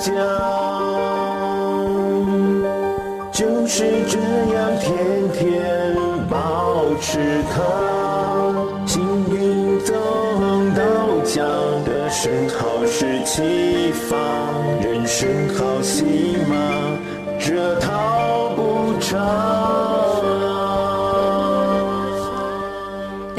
[0.00, 0.12] 家，
[3.30, 4.18] 就是这
[4.54, 5.94] 样天天
[6.28, 7.18] 保持
[7.52, 7.60] 它，
[8.86, 9.92] 幸运走
[10.74, 10.80] 到
[11.24, 11.44] 家
[11.84, 13.69] 的是好事情。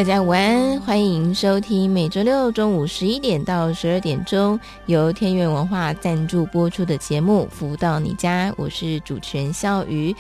[0.02, 10.12] 大家午安，欢迎收听每周六中午十一点到十二点钟由天元文化赞助播出的节目《福到你家》，我是主持人笑瑜。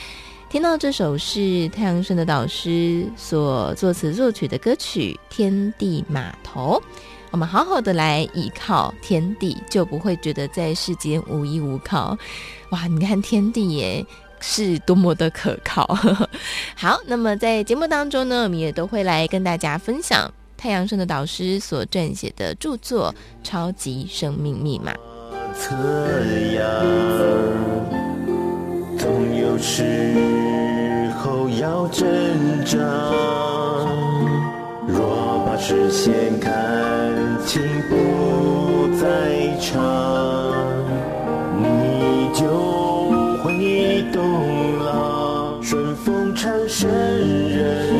[0.51, 6.79] 听到这首是太阳盛德导师所作词作曲的歌曲《天地码头》，
[7.31, 12.15] 我们好好的来依靠天地，就不会觉得在世间无依无靠。
[12.69, 14.05] 哇，你看天地耶！
[14.41, 15.87] 是多么的可靠。
[16.75, 23.13] 好，那么在节目当中呢，我们也都会来跟大家分享太阳盛德导师所撰写的著作
[23.47, 24.91] 《超级生命密码》。
[25.53, 25.75] 测
[26.51, 26.65] 量，
[28.97, 32.05] 总有时候要挣
[32.65, 32.77] 扎。
[34.87, 36.51] 若把视线看
[37.45, 40.53] 清不在场，
[41.61, 42.80] 你就。
[46.33, 47.93] 产生人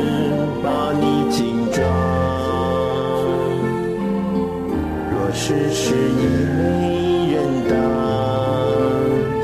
[0.64, 1.84] 把你紧抓，
[5.12, 6.26] 若世事已
[6.58, 7.78] 没人当，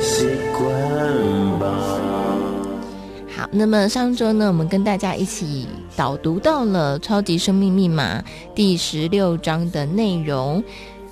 [0.02, 0.26] 习
[0.58, 1.66] 惯吧。
[3.36, 8.20] 好，那么上周呢，我们跟大家一起导读到了《超级生命密码》
[8.56, 10.64] 第十六章的内容，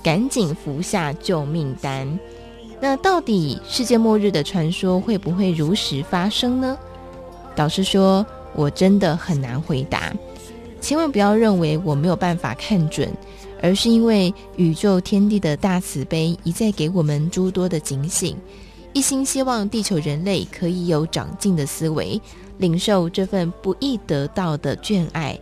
[0.02, 2.18] 赶紧服下救命丹。
[2.80, 6.76] 那到底世界末日的传说会不会如实发生呢？
[7.56, 8.24] 导师说
[8.54, 10.12] ：“我真的很难回答，
[10.80, 13.10] 千万不要认为我没有办法看准，
[13.62, 18.36] 而是因为宇宙天地的大慈悲一再给我们诸多的警醒，
[18.92, 22.20] 一心希望地球人类可以有长进的思维，
[22.58, 25.38] 领受这份不易得到的眷爱，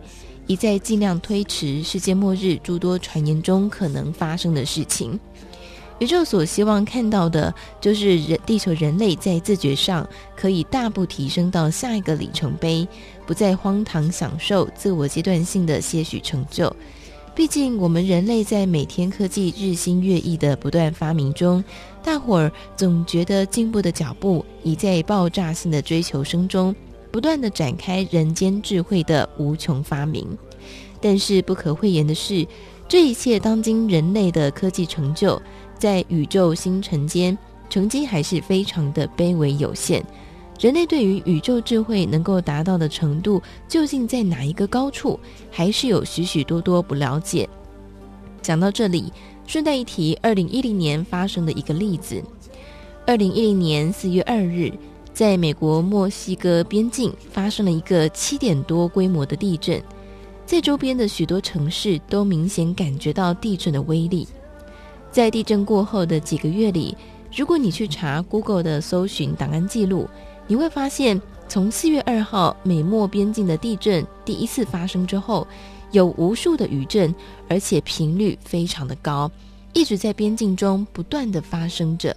[0.47, 5.19] 一再尽量推迟世界末日诸多传言中可能发生的事情。”
[5.99, 12.85] 宇宙所希望看到的，就是人地球人类在自觉上可以大步提升到下一个里程碑，
[13.25, 16.73] 不再荒唐享受自我阶段性的些许成就。
[17.33, 21.63] 毕竟，我们人类在每天科技日新月异的不断发明中，
[22.03, 26.75] 大伙儿总觉得进步的脚步已在爆炸性的追求声中，
[27.11, 30.25] 不断的展开人间智慧的无穷发明。
[31.01, 32.47] 但是，不可讳言的是，
[32.87, 35.41] 这一切当今人类的科技成就。
[35.77, 37.37] 在宇宙星辰间，
[37.69, 40.03] 成绩还是非常的卑微有限。
[40.59, 45.19] 人类对于宇宙智慧能够达到的程度，究竟在哪一个高处，
[45.51, 47.47] 还是有许许多多不了解。
[48.41, 49.11] 讲到这里，
[49.45, 52.23] 顺带一提，二零一零年发生的一个例子：
[53.05, 54.71] 二零一零年四月二日，
[55.13, 59.83] 在美国墨西哥边境发生了一个七点多规模的地震，
[60.45, 64.25] 在周边的许多城市都明显感觉到地震的威力。
[65.15, 66.93] 在地震过后的几个月里，
[67.33, 70.09] 如果你去查 Google 的搜寻档案记录，
[70.45, 75.47] 你会发现，从四月二号美墨边境的地震第一次发生之后，
[75.91, 77.15] 有无数的余震，
[77.47, 79.31] 而且频率非常的高，
[79.71, 82.13] 一直在边境中不断的发生着。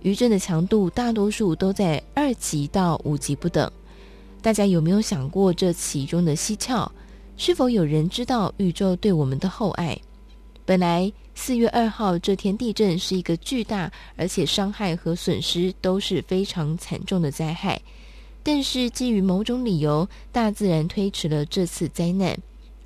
[0.00, 3.70] 余震的强度大多数都在二级到五级不等。
[4.40, 6.90] 大家有没有想过这其中的蹊跷？
[7.36, 10.00] 是否有人知道宇宙对我们的厚爱？
[10.64, 17.80] 本来四月二号这天地震是一个巨大，而且伤害和损失都是非常惨重的灾害。
[18.42, 22.36] 但是基于某种理由，大自然推迟了这次灾难，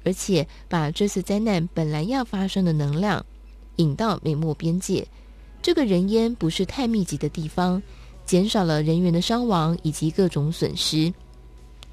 [0.05, 3.25] 而且把这次灾难本来要发生的能量
[3.77, 5.07] 引到美墨边界。
[5.63, 7.83] 这个人烟不是太密集的地方，
[8.25, 11.13] 减少了人员的伤亡以及各种损失。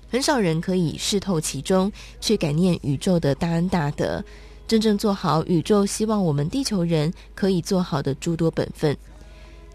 [0.09, 4.23] 很少人可以视透其中，去感念宇宙的大恩大德。
[4.71, 8.95] 真正做好宇宙希望我们地球人可以做好的诸多本分，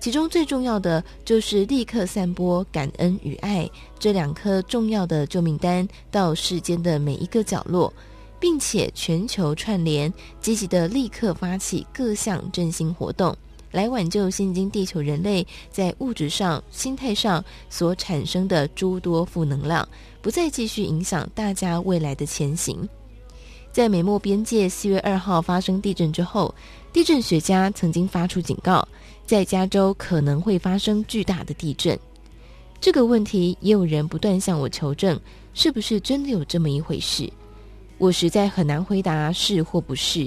[0.00, 7.92] 其中最重要的就是立刻散播感恩与爱这两颗重要的救命丹到世间的每一个角落，
[8.40, 10.10] 并且全球串联，
[10.40, 13.36] 积极的立刻发起各项振兴活动，
[13.72, 19.86] 来挽救现今地球人类在物质上、心态上所产生的诸多负能量，
[20.22, 22.88] 不再继续影响大家未来的前行。
[23.76, 26.54] 在美墨边界四月二号发生地震之后，
[26.94, 28.88] 地震学家曾经发出警告，
[29.26, 31.98] 在加州可能会发生巨大的地震。
[32.80, 35.20] 这个问题也有人不断向我求证，
[35.52, 37.30] 是不是真的有这么一回事？
[37.98, 40.26] 我实在很难回答是或不是，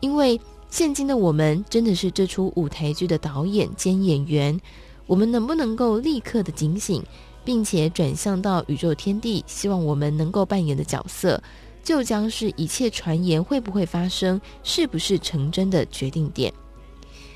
[0.00, 4.60] 因为现今的我们真的是这出舞台剧的导演兼演员，
[5.06, 7.02] 我们能不能够立刻的警醒，
[7.42, 11.42] 并且转向到宇宙天地，希望我们能够扮演的角色？
[11.82, 16.52] 就将是一切传言会不会发生，是不是成真的决定点。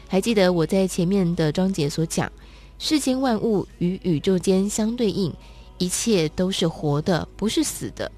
[0.08, 2.30] 还记得我在前面的章节所讲，
[2.78, 5.32] 世间万物与宇宙间相对应，
[5.78, 8.10] 一切都是活的，不是死的。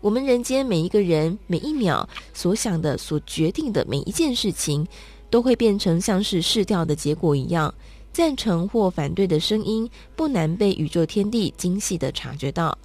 [0.00, 4.86] 我们人间每一个人每一秒所想的、所决定的每一件事情，
[5.30, 7.72] 都会变成像是试调的结果一样，
[8.12, 12.76] 赞成或反对的声音，不难被宇宙天地精细地察觉到。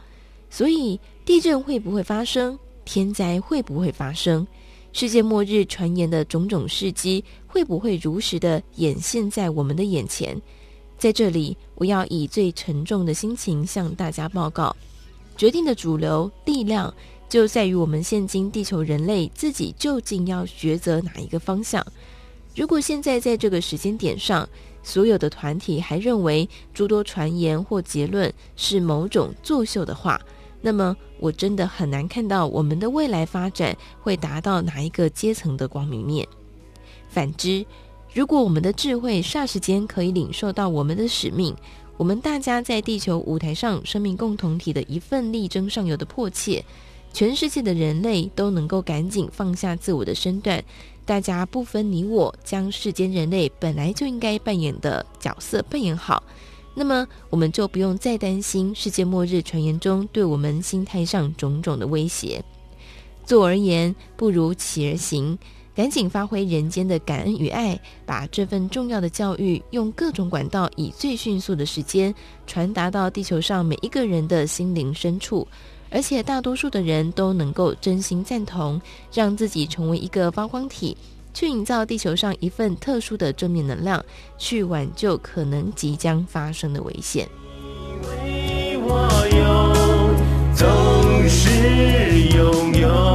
[0.49, 2.57] 所以，地震会不会发生？
[2.83, 4.45] 天灾会不会发生？
[4.91, 10.39] 世界末日传言的种种事迹会不会如实的演现在我们的眼前？
[10.97, 14.75] 在这里，我要以最沉重的心情向大家报告：
[15.37, 16.93] 决定的主流力量
[17.29, 21.85] 就在于我们现今地球人类自己究竟要抉择哪一个方向。
[22.53, 24.47] 如果现在在这个时间点上，
[24.83, 30.21] 所有的团体还认为诸多传言或结论是某种作秀的话，
[30.65, 36.25] 那么，我真的很难看到我们的未来发展会达到哪一个阶层的光明面。
[37.09, 37.65] 反之，
[38.13, 41.53] 如果我们的智慧霎时间可以领受到我们的使命，
[41.97, 46.63] 我们大家在地球舞台上生命共同体的一份力争上游的迫切，
[47.11, 50.63] 全世界的人类都能够赶紧放下自我的身段，
[51.05, 56.23] 大家不分你我，将世间人类本来就应该扮演的角色扮演好。
[56.75, 62.43] 那么，我们就不用再担心世界末日传言中对我们心态上种种的威胁。
[63.25, 65.37] 坐而言，不如起而行，
[65.75, 72.13] 赶紧发挥人间的感恩与爱，把这份重要的教育用各种管道，以最迅速的时间
[72.47, 75.47] 传达到地球上每一个人的心灵深处，
[75.89, 78.81] 而且大多数的人都能够真心赞同，
[79.13, 80.97] 让自己成为一个发光体。
[81.33, 84.03] 去营造地球上一份特殊的正面能量，
[84.37, 87.27] 去挽救可能即将发生的危险。
[88.23, 93.13] 你为我有，总是拥有。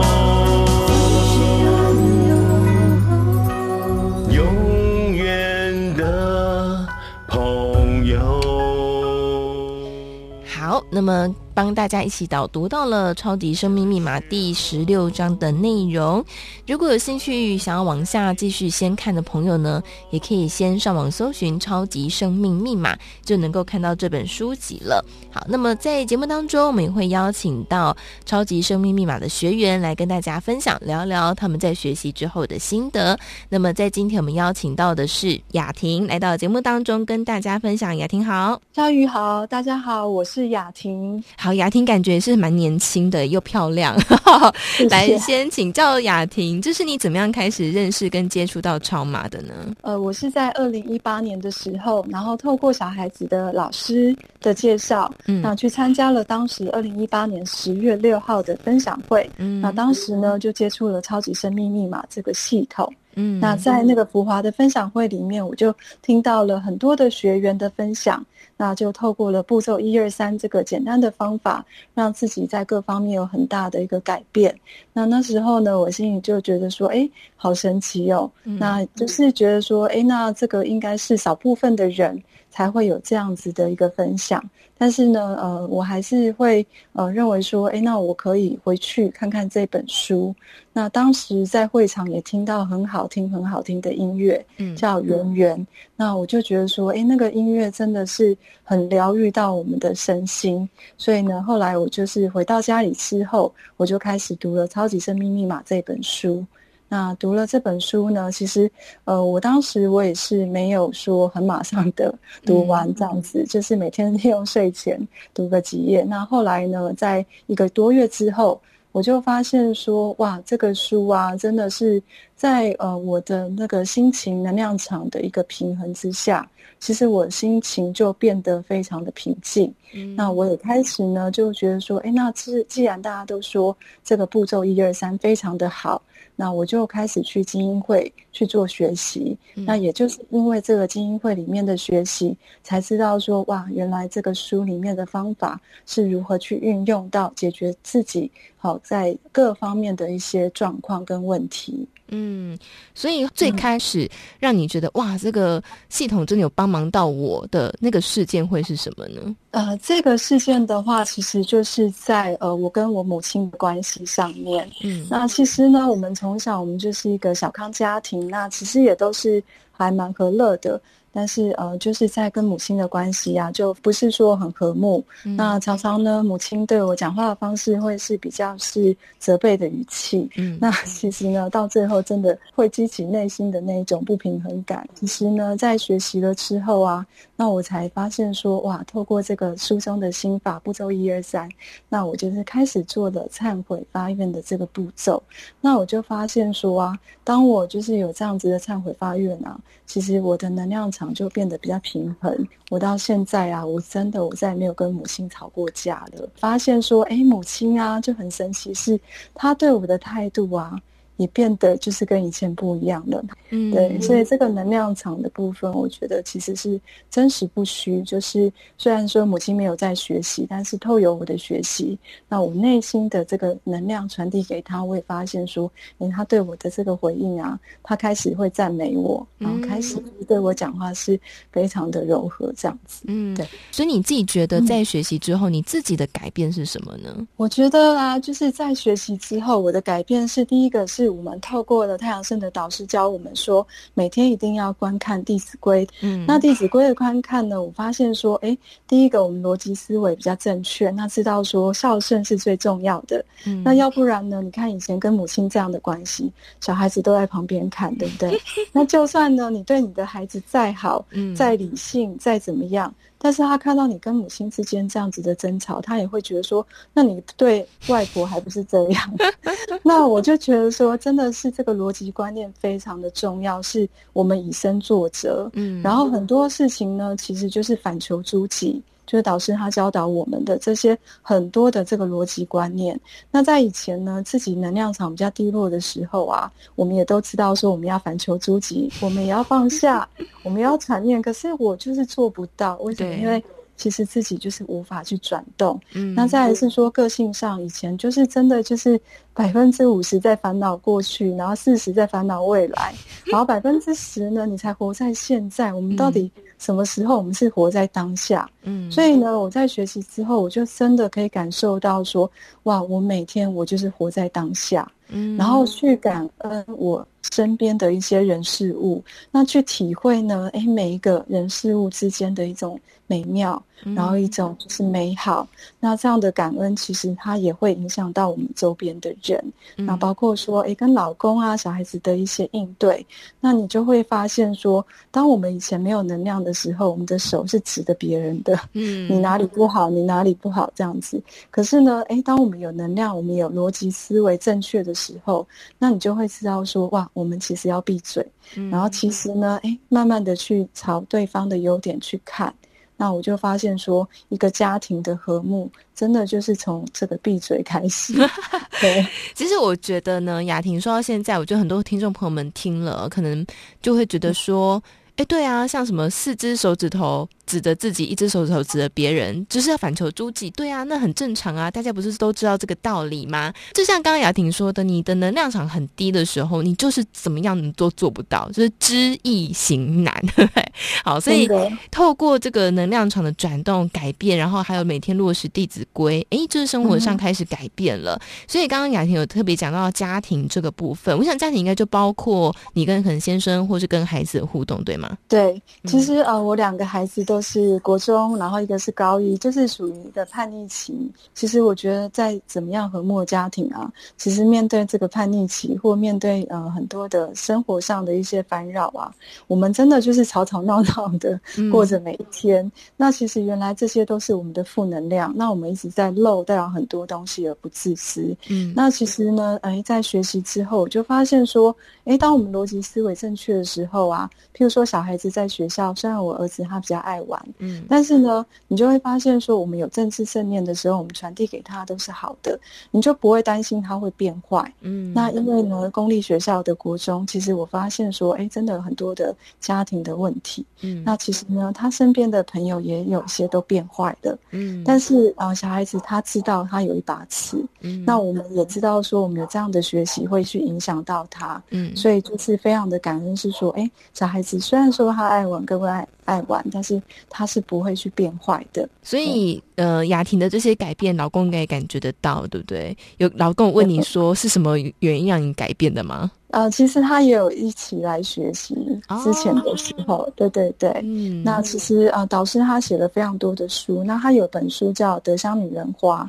[10.90, 16.24] 那么，帮大家一起导读到了《超级生命密码》第十六章的内容。
[16.68, 25.04] 如果有兴趣想要往下继续先看的朋友呢，也可以先上网搜寻《超级生命密码》，就能够看到这本书籍了。
[25.32, 27.92] 好，那么在节目当中，我们也会邀请到
[28.24, 33.18] 《超级生命密码》的学员来跟大家分享，聊聊他们在学习之后的心得。
[33.48, 37.96] 那么在今天我们邀请到的是雅婷，来到节目当中跟大家分享。
[37.96, 41.20] 雅婷好，嘉瑜好，大家好，我是雅婷。
[41.48, 43.96] 好，雅婷感觉也是蛮年轻的，又漂亮。
[44.90, 49.54] 来，先请教雅婷，就是你怎么样开始认识跟接触到超码的呢？
[49.80, 62.92] 呃，我是在二零一八年的时候，然后透过小孩子的老师的介绍，嗯，那去参加了当时二零一八年十月六号的分享会，嗯，那当时呢就接触了超级生命密码这个系统。
[63.14, 68.24] 嗯，那在那个福华的分享会里面，我就听到了很多的学员的分享，
[68.58, 74.54] 那就透过了步骤一二三这个简单的方法，让自己在各方面有很大的一个改变。
[74.92, 82.20] 那那时候呢，我心里就觉得说，哎，好神奇哦，嗯，那就是觉得说，哎，那这个应该是少部分的人
[82.58, 84.42] 才会有这样子的一个分享。
[84.76, 90.34] 但是呢，呃，我还是会呃认为说，哎，那我可以回去看看这本书。
[90.72, 95.56] 那当时在会场也听到很好听、很好听的音乐，嗯，叫《圆圆》。
[95.94, 100.68] 那我就觉得说，哎，那个音乐真的是很疗愈到我们的身心。
[100.96, 106.44] 所以呢，后来我就是回到家里之后，我就开始读了《超级生命密码》这本书。
[106.90, 108.70] 那读了这本书呢，其实，
[109.04, 112.14] 呃，我当时我也是没有说很马上的
[112.46, 114.98] 读完这样子，嗯、就是每天利用睡前
[115.34, 116.02] 读个几页。
[116.02, 118.58] 那后来呢，在一个多月之后，
[118.90, 122.02] 我就发现说，哇，这个书啊，真的是
[122.34, 126.48] 在呃我的那个心情能量场的一个平衡之下，
[126.80, 129.70] 其实我心情就变得非常的平静。
[129.92, 136.00] 嗯、那我也开始呢，就觉得说，哎，那既既然大家都说这个步骤一二三非常的好。
[136.40, 151.88] 那我就开始去精英会去做学习，嗯、那也就是因为这个精英会里面的学习，才知道说哇，原来这个书里面的方法是如何去运用到解决自己好在各方面的一些状况跟问题。
[152.10, 152.58] 嗯，
[152.94, 159.34] 所以最开始让你觉得、嗯、哇，这个系统真的有帮忙到我的那个事件会是什么呢？
[159.50, 164.68] 呃，这个事件的话，其实就是在呃我跟我母亲的关系上面。
[164.82, 170.80] 嗯，那其实呢，我们从小我们就是一个小康家庭，那其实也都是还蛮和乐的。
[171.12, 175.04] 但是呃，就是在跟母亲的关系啊，就不是说很和睦。
[175.24, 180.28] 嗯、那常常呢，母亲对我讲话的方式会是比较是责备的语气。
[180.36, 184.88] 嗯，那其实呢，到最后真的会激起内心的那一种不平衡感。
[184.94, 187.06] 其实呢，在学习了之后啊，
[187.40, 191.48] 那我才发现说，哇，透过这个书中的心法步骤一二三，
[191.88, 195.22] 那我就是开始做了忏悔发愿的这个步骤。
[195.60, 202.48] 那我就发现说啊，当我就是有这样子的忏悔发愿啊，其实我的能量场就变得比较平衡。
[202.70, 206.28] 我到现在啊，我真的我再也没有跟母亲吵过架了。
[206.34, 208.98] 发现说，哎，母亲啊就很神奇，是
[209.32, 210.76] 她对我的态度啊。
[211.18, 218.00] 也变得就是跟以前不一样了，嗯，对，所以这个能量场的部分，我觉得其实是真实不虚。
[218.02, 221.98] 就是虽然说母亲没有在学习，但是透由我的学习，
[222.28, 229.96] 那我内心的这个能量传递给他，我也发现说，诶，他对我的这个回应啊，他开始会赞美我，然后开始
[230.28, 231.18] 对我讲话是
[231.50, 233.44] 非常的柔和，这样子，嗯，对。
[233.72, 237.26] 所以你自己觉得在学习之后，嗯，你自己的改变是什么呢？
[237.34, 241.07] 我觉得啊，就是在学习之后，我的改变是第一个是。
[241.08, 245.86] 我们透过了太阳圣的导师教我们说，每天一定要观看《弟子规》。
[246.02, 253.24] 嗯，那《弟子规》的观看呢，我发现说，哎，第一个我们逻辑思维比较正确，那知道说孝顺是最重要的。
[253.46, 254.42] 嗯，那要不然呢？
[254.42, 258.40] 你看以前跟母亲这样的关系，小孩子都在旁边看，对不对？
[258.72, 262.92] 那就算呢，你对你的孩子再好，嗯，再理性，再怎么样。
[263.18, 269.18] 但是他看到你跟母亲之间这样子的争吵，他也会觉得说，那你对外婆还不是这样？
[269.82, 275.50] 那我就觉得说，真的是这个逻辑观念非常的重要，是我们以身作则。
[275.54, 278.82] 嗯，然后很多事情呢，其实就是反求诸己。
[279.08, 283.00] 就是导师他教导我们的这些很多的这个逻辑观念。
[283.30, 290.06] 那在以前呢，自己能量场比较低落的时候啊，我们也都知道说我们要反求诸己，我们也要放下，
[290.42, 291.22] 我们要传念。
[291.22, 293.14] 可是我就是做不到，为什么？
[293.14, 293.42] 因为
[293.78, 295.80] 其实自己就是无法去转动。
[295.94, 299.00] 嗯，那再来是说个性上，以前就是真的就是
[299.32, 302.92] 百分之五十在烦恼过去，然后四十在烦恼未来，
[303.24, 305.72] 然后 百分之十呢，你才活在现在。
[305.72, 306.30] 我们到底？
[306.58, 308.50] 什么时候我们是活在当下？
[308.64, 312.28] 嗯，所以呢，我在学习之后，我就真的可以感受到说，
[312.64, 322.76] 哇，我每天我就是活在当下，嗯，然后去感恩我身边的一些人事物，那去体会呢，诶，每一个人事物之间的一种
[323.08, 323.60] 美妙。
[323.94, 329.40] 然后一种就是美好，嗯、那这样的感恩其实它也会影响到我们周边的人，
[329.76, 333.06] 嗯、那包括说，诶，跟老公啊、小孩子的一些应对，
[333.38, 341.22] 那你就会发现说，当我们以前没有能量的时候，我们的手是指着别人的，嗯， 你哪里不好，你哪里不好这样子。
[341.48, 345.46] 可是呢，诶，当我们有能量，我们有逻辑思维正确的时候，
[345.78, 352.52] 那你就会知道说，哇，我们其实要闭嘴，嗯、然后其实呢，诶，慢慢的去朝对方的优点去看。
[352.98, 358.12] 那我就发现说，一个家庭的和睦，真的就是从这个闭嘴开始。
[358.82, 363.46] 对，其实我觉得呢，雅婷说到现在，我觉得很多听众朋友们听了，可能
[363.80, 364.82] 就会觉得说，
[365.18, 367.28] 哎、嗯，对啊，像什么四只手指头。
[367.48, 370.50] 指着自己，一只手指头指着别人，就是要反求诸己。
[370.50, 373.50] 对啊，那很正常啊，大家不是都知道这个道理吗？
[373.72, 380.14] 就像刚刚雅婷说的，你的能量场很低的时候，你就是怎么样你都做不到，就是知易行难。
[381.02, 381.48] 好，所以
[381.90, 388.14] 透过这个能量场的转动改变，然后还有每天落实《弟子规》，哎，就是生活上开始改变了。
[388.16, 395.07] 嗯、所以刚刚雅婷有特别讲到家庭这个部分，我想家庭应该就包括你跟可能先生，或是跟孩子的互动，对吗？
[395.26, 397.42] 对，其实呃，我两个孩子都。
[397.48, 401.10] 是国中，然后一个是高一，就是属于一个叛逆期。
[401.34, 409.10] 其实我觉得，在怎么样和睦的家庭啊，其实面对这个叛逆期，或面对呃很多的生活上的一些烦扰啊，
[409.46, 412.62] 我们真的就是吵吵闹闹的过着每一天。
[412.66, 415.32] 嗯、那其实原来这些都是我们的负能量。
[415.34, 418.36] 那我们一直在漏掉很多东西而不自私。
[418.50, 421.74] 嗯，那其实呢，哎，在学习之后，我就发现说，
[422.04, 427.40] 哎，当我们逻辑思维正确的时候啊，譬如说小孩子在学校，虽然我儿子他比较爱玩。
[427.58, 432.58] 嗯，但是呢，你就会发现说，我们有正知正念的时候，我们传递给他都是好的，
[432.90, 434.72] 你就不会担心他会变坏。
[434.80, 440.64] 嗯，那因为呢，公立学校的国中，其实我发现说，哎，真的有很多的家庭的问题。
[440.80, 444.38] 嗯，那其实呢，他身边的朋友也有些都变坏了。
[444.50, 447.56] 嗯，但是啊、呃，小孩子他知道他有一把尺。
[447.80, 451.62] 嗯，那我们也知道说，我们有这样的学习会去影响到他。
[451.70, 456.06] 嗯，所以就是非常的感恩，是说，哎，小孩子虽然说他爱玩，各位爱。
[456.28, 458.86] 爱玩，但是他是不会去变坏的。
[459.02, 462.94] 所以，呃，雅婷的这些改变，老公应该也感觉得到，对不对？
[463.16, 466.30] 有老公问你说是什么原因让你改变的吗？
[466.50, 468.74] 呃，其实他也有一起来学习
[469.22, 470.90] 之前的时候，哦、对对对。
[471.02, 476.26] 嗯，那其实呃，导师他写了非常多的书，那他有本书叫《德香女人花》。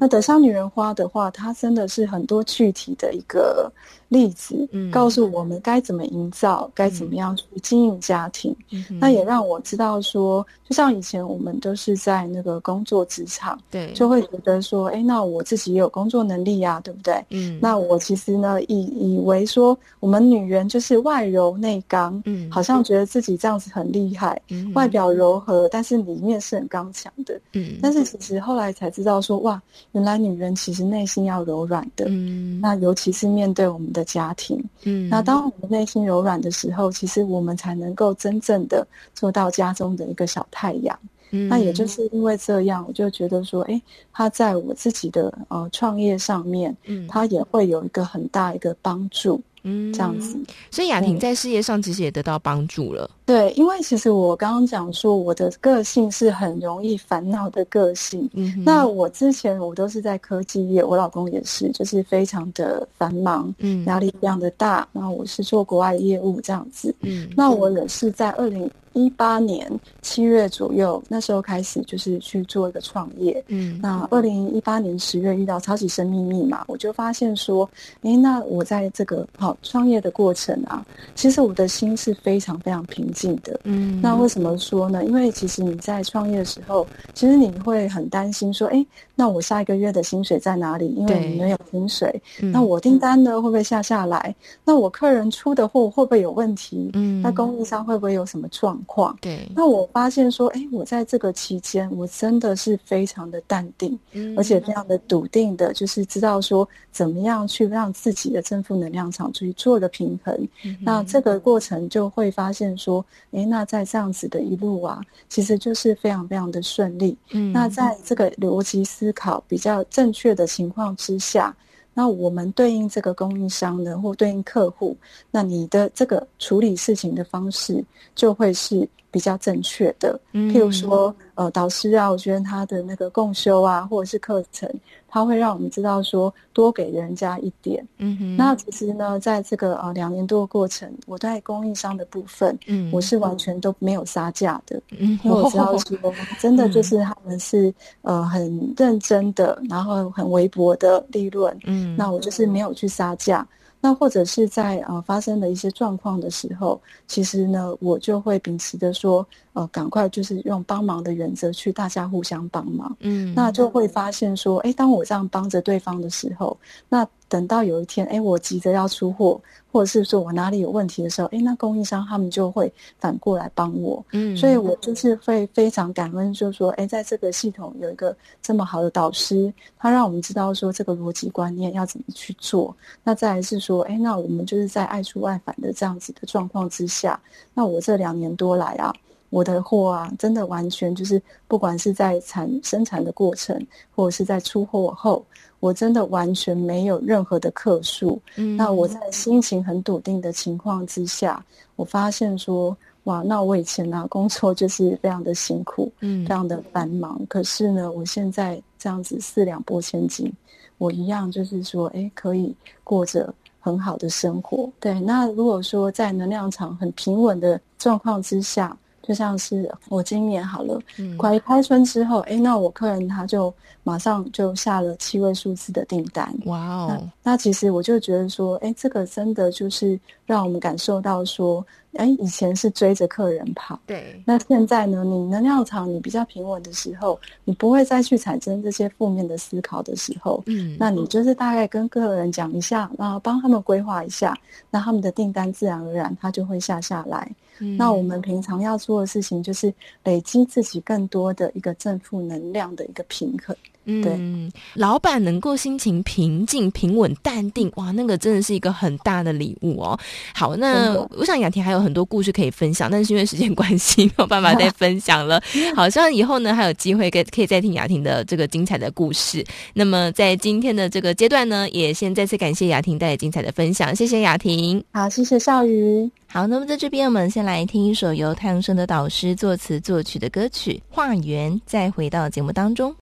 [0.00, 3.70] 那《德香女人花》的话，它真的是很多具体的一个。
[4.08, 8.56] 例子，告诉我们该怎么营造，嗯、该怎么样去经营家庭。
[8.70, 17.22] 嗯、那也让我知道说，就像以前我们都是在那个工作职场，对，就会觉得说，哎，那我自己也有工作能力呀、啊，对不对？
[17.28, 19.57] 嗯，那我其实呢，以以为说
[20.00, 29.60] 我们女人就是外柔内刚，嗯，好像觉得自己这样子很厉害，嗯，外表柔和，但是里面是很刚强的，嗯，但是其实后来才知道说，哇，
[29.92, 33.98] 原来女人其实内心要柔软的，嗯，那尤其是面对我们的。
[33.98, 40.96] 的家庭，嗯，那当我们内心柔软的时候，其实我们才能够真正的做到家中的一个小太阳。
[41.32, 49.42] 嗯，那也就是因为这样，我就觉得说，哎，他在我自己的呃创业上面，嗯，他也会有一个很大一个帮助。
[49.62, 50.38] 嗯，这样子，
[50.70, 53.10] 所以雅婷在事业上其实也得到帮助了。
[53.28, 58.26] 对，因为其实我刚刚讲说，我的个性是很容易烦恼的个性。
[58.32, 64.88] 嗯，那我之前我都是在科技业，我老公也是，就是非常的繁忙，嗯，压力非常的大。
[64.94, 73.44] 然后我是做国外业务这样子，嗯，那我也是在二零一八年七月左右，那时候开始就是去做一个创业。
[73.48, 77.68] 嗯，那二零一八年十月遇到超级生命密码，我就发现说，
[78.00, 80.82] 哎，那我在这个好创业的过程啊，
[81.14, 83.58] 其实我的心是非常非常平静的。
[83.64, 85.04] 嗯，那为什么说呢？
[85.04, 88.86] 因为其实你在创业的时候，其实你会很担心说，哎，
[89.18, 90.94] 那我下一个月的薪水在哪里？
[90.94, 92.22] 因为你没有薪水。
[92.40, 94.32] 嗯，那我订单呢会不会下下来？
[94.64, 96.88] 那我客人出的货会不会有问题？
[96.92, 99.18] 嗯，那供应商会不会有什么状况？
[99.20, 110.48] 对，那我发现说，哎，我在这个期间，我真的是非常的淡定，嗯，而且非常的笃定的，就是知道说怎么样去让自己的正负能量场去做一个平衡。
[110.64, 117.16] 嗯、那这个过程就会发现说，哎，那在这样子的一路啊，其实就是非常非常的顺利。
[117.32, 121.54] 嗯，那在这个逻辑思考比较正确的情况之下。
[121.94, 124.96] 那我们对应这个供应商呢，或对应客户，
[125.32, 130.16] 那你的这个处理事情的方式就会是比较正确的。
[130.32, 134.72] 嗯，譬如说，呃导师啊，我觉得他的那个共修啊，或者是课程，
[135.08, 137.84] 他会让我们知道说多给人家一点。
[137.96, 138.36] 嗯哼。
[138.36, 144.80] 那其实呢，在这个呃两年多的过程，我在供应商的部分，嗯，我是完全都没有杀价的。
[144.90, 147.68] 嗯，因为我知道说真的就是他们是、
[148.02, 151.56] 嗯、呃很认真的，然后很微薄的利润。
[151.64, 153.46] 嗯，那我就是没有去杀价。
[153.80, 159.24] 那或者是在呃发生的一些状况的时候，其实呢，我就会秉持着说，
[159.58, 162.96] 呃，赶快就是用帮忙的原则去大家互相帮忙。
[163.00, 166.56] 嗯，那就会发现说，哎，当我这样帮着对方的时候，
[166.88, 169.40] 那等到有一天，哎，我急着要出货，
[169.72, 174.00] 或者是说我哪里有问题的时候，哎，那供应商他们就会反过来帮我。
[174.12, 182.72] 嗯，所以我就是会非常感恩，就是说，哎，在这个系统有一个这么好的导师，他让我们知道说这个逻辑观念要怎么去做。
[183.02, 187.20] 那再来是说，哎，那我们就是在爱出爱返的这样子的状况之下，
[187.54, 188.94] 那我这两年多来啊。
[189.30, 193.54] 我的货啊，真的完全就是，不管是在产生产的过程，
[193.94, 195.22] 或者是在出货后，
[195.60, 198.18] 我真的完全没有任何的客诉。
[198.36, 201.44] 嗯，那我在心情很笃定的情况之下，
[201.76, 207.20] 我发现说，哇，那我以前呢、啊、工作就是非常的辛苦，嗯，非常的繁忙。
[207.28, 210.32] 可是呢，我现在这样子四两拨千斤，
[210.78, 214.70] 我一样就是说，哎，可以过着很好的生活。
[214.80, 218.74] 对，那如果说在能量场很平稳的状况之下。
[219.08, 220.78] 就像是我今年好了，
[221.16, 226.30] 快一开春之后，哎、嗯，那我客人他就马上就下了七位数字的订单。
[226.44, 227.32] 哇哦那！
[227.32, 234.22] 那其实我就觉得说，哎，这个真的就是让我们感受到说，哎，以前是追着客人跑，对。
[234.26, 244.36] 那现在呢，你能量场你比较平稳的时候，你不会再去产生这些负面的思考的时候，嗯，那你就是大概跟客人讲一下，然后帮他们规划一下，
[244.70, 247.26] 那他们的订单自然而然他就会下下来。
[247.60, 249.72] 嗯、那我们平常要做的事情，就是
[250.04, 253.56] 累积自己更多的一个正负能量的一个平衡。
[254.02, 259.98] 对嗯，老板能够心情平静、平稳、淡定，哇，那个真的是一个很大的礼物哦。
[260.34, 265.42] 好，那我想雅婷还有很多故事可以分享，但是因为时间关系，没有办法再分享了。
[265.74, 269.44] 好，希望以后呢还有机会可可以再听雅婷的这个精彩的故事。
[269.72, 274.84] 那么在今天的这个阶段呢，也先再次感谢雅婷带来精彩的分享，谢谢雅婷。
[274.92, 276.10] 好，谢谢少瑜。
[276.26, 282.94] 好，那么在这边我们先来听一首由太阳升的导师作词作曲的歌曲《化缘》，再回到节目当中。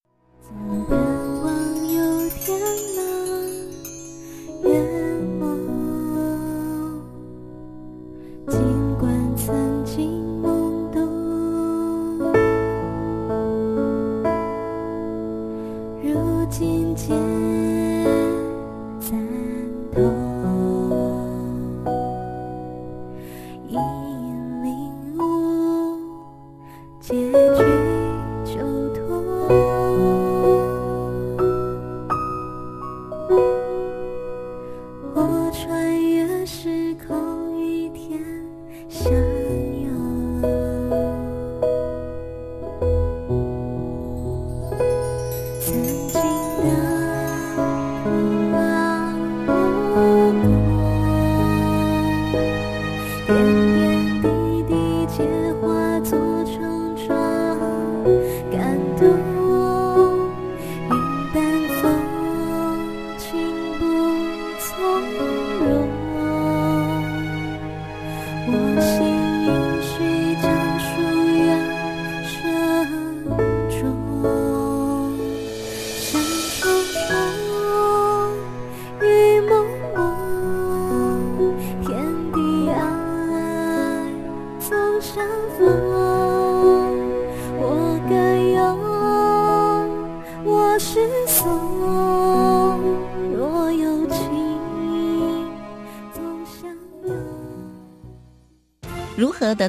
[0.46, 1.25] 怎么变
[68.48, 69.15] 我心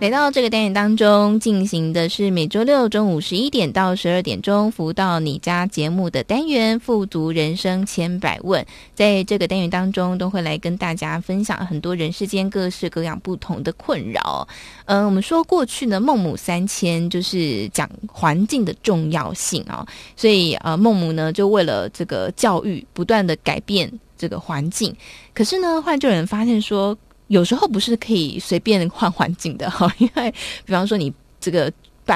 [0.00, 8.66] 来到这个单元当中，进行的是每周六中午十一点到十二点钟，福到你家节目的单元“富足人生千百问”。
[8.96, 14.48] 在这个单元当中，都会来跟大家分享很多人世间各式各样不同的困扰。
[14.86, 24.96] 嗯、我们说过去呢，孟母三迁就是讲环境的重要性啊、哦，所以呃，孟母呢就为了这个教育，不断的改变这个环境。
[25.34, 26.96] 可是呢，后来就有人发现说。
[27.30, 30.30] 有时候不是可以随便换环境的哈， 因为
[30.64, 31.72] 比方说你这个。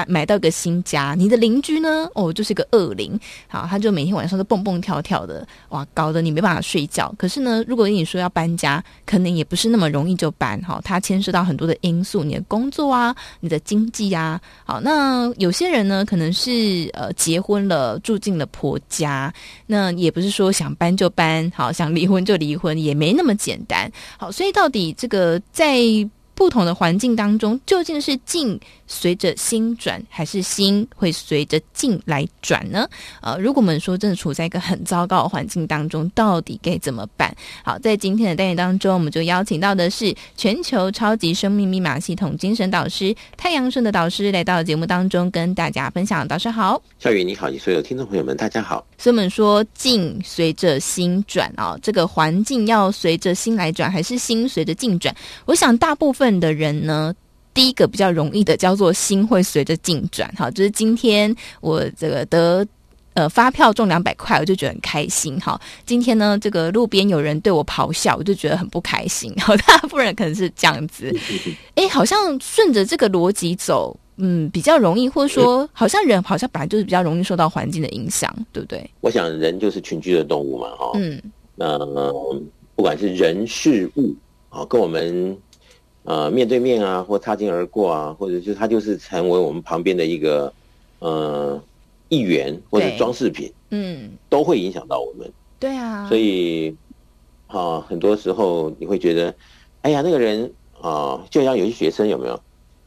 [0.07, 2.09] 买到个新家，你的邻居呢？
[2.15, 7.13] 哦，就是个恶灵，好，他就每天晚上都蹦蹦跳跳的，哇，搞得你没办法睡觉。
[7.17, 19.31] 可是呢，如果你说要搬家，可能也不是那么容易就搬，哈，它牵涉到很多的因素，你的工作啊，你的经济啊，好，那有些人呢，可能是呃结婚了，住进了婆家，
[19.67, 25.77] 那也不是说想搬就搬，好，想离婚就离婚，也没那么简单，好，所以到底这个在。
[26.37, 32.87] 不同的环境当中，究竟是进随着心转，还是心会随着境来转呢？
[33.21, 37.35] 呃，如果我们说真的处在一个很糟糕的环境当中，到底该怎么办？
[37.63, 46.27] 好，在今天的单元当中，我们就邀请到的是全球超级生命密码系统精神导师太阳顺的导师来到节目当中，跟大家分享。
[46.27, 48.85] 导师好，小雨你好，你所有听众朋友们大家好。
[48.97, 55.15] 所以我们说境随着心转啊、哦，这个环境要随着心来转，还是心随着境转？
[55.45, 56.25] 我想大部分。
[56.35, 57.13] 的人呢，
[57.55, 62.67] 第一个比较容易的叫做心会随着进转，哈，就是今天我这个得
[63.13, 65.59] 呃发票中两百块，我就觉得很开心，哈。
[65.85, 71.09] 今天呢，这个路边有人对我咆哮，我就觉得很不开心， 好，大部分人可能是这样子，
[71.75, 78.87] 哎，好像顺着这个逻辑走，嗯，比较容易，或者说，好像人好像本来就是比较容易受到环境的影响，对不对？
[78.99, 81.21] 我想人就是群居的动物嘛，哈，嗯，
[81.55, 81.79] 那
[82.75, 84.13] 不管是人事物
[84.49, 85.37] 啊，跟我们。
[86.05, 90.53] 呃，面对面啊，或擦肩而过啊，或者就他就是成为我们旁边的一个
[90.99, 91.59] 呃
[92.09, 95.33] 一员或者装饰品，嗯，都会影响到我们。
[95.59, 96.77] 对啊，所以
[97.47, 99.35] 啊、呃，很多时候你会觉得，
[99.81, 102.39] 哎呀，那个人啊、呃，就像有些学生有没有？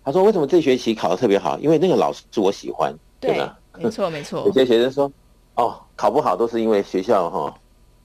[0.04, 1.58] 他说为什么这学期考得特别好？
[1.58, 3.58] 因为那个老师是我喜欢，对，对吧？
[3.78, 4.42] 没错没错。
[4.46, 5.12] 有些学生说，
[5.56, 7.54] 哦，考不好都是因为学校哈、哦，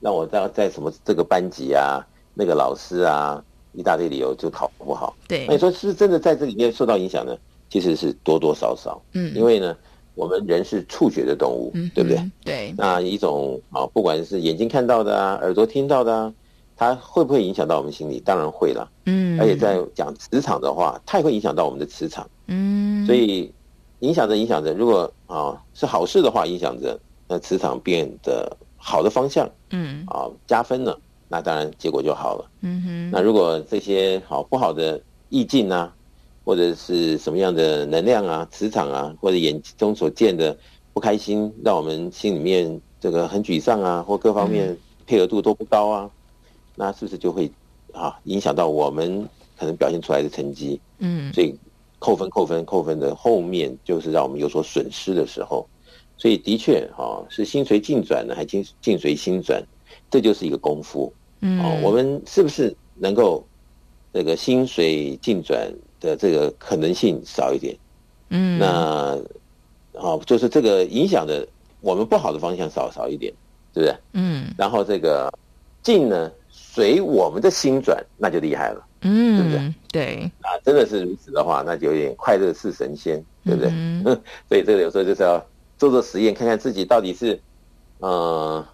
[0.00, 3.40] 让我在在什么这个班级啊，那个老师啊。
[3.74, 7.36] 一大堆理由就考不好，对，那你说是不是真的在这里面受到影响呢？
[7.70, 9.76] 其实是多多少少，嗯，因为呢，
[10.14, 12.30] 我们人是触觉的动物，嗯，对不对？
[12.44, 16.32] 对，那一种啊，不管是眼睛看到的啊，耳朵听到的啊，
[16.76, 18.20] 它会不会影响到我们心理？
[18.20, 23.52] 当然会了，嗯，而且在讲磁场的话，它也会影响到我们的磁场，嗯，所以
[24.00, 30.96] 影响着影响着，如果啊是好事的话，影响着那磁场变得好的方向，嗯，啊加分了。
[31.28, 32.50] 那当然结果就好了。
[32.62, 33.10] 嗯哼。
[33.10, 35.94] 那如果这些好不好的意境啊，
[36.44, 40.56] 或者是什么样的能量啊、磁场啊，或者眼中所见的
[40.92, 47.50] 不开心，让我们心里面这个很沮丧啊，或各方面配合度都不高啊，嗯、那是不是就会
[47.92, 50.80] 啊影响到我们可能表现出来的成绩？
[50.98, 51.32] 嗯。
[51.32, 51.54] 所以
[51.98, 55.66] 扣分、扣分、扣分的后面，就是让我们有所损失的时候。
[56.16, 59.60] 所以的确，哈，是心随境转呢，还境境随心转，
[60.10, 61.12] 这就是一个功夫。
[61.40, 63.46] 嗯，哦，我们是不是能够
[64.12, 67.76] 这个心随境转的这个可能性少一点？
[68.30, 69.20] 嗯，那
[70.00, 71.46] 哦，就是这个影响的
[71.80, 73.32] 我们不好的方向少少一点，
[73.74, 73.96] 是不是？
[74.14, 75.30] 嗯，然后这个
[75.82, 79.74] 境呢随我们的心转，那就厉害了，嗯，对不对？
[79.92, 83.70] 对，啊，真的是如此的话，那就有点快乐似神仙，对不对？
[83.70, 84.02] 嗯，
[84.48, 85.44] 所以这个有时候就是要
[85.76, 87.38] 做做实验，看看自己到底是
[87.98, 88.66] 呃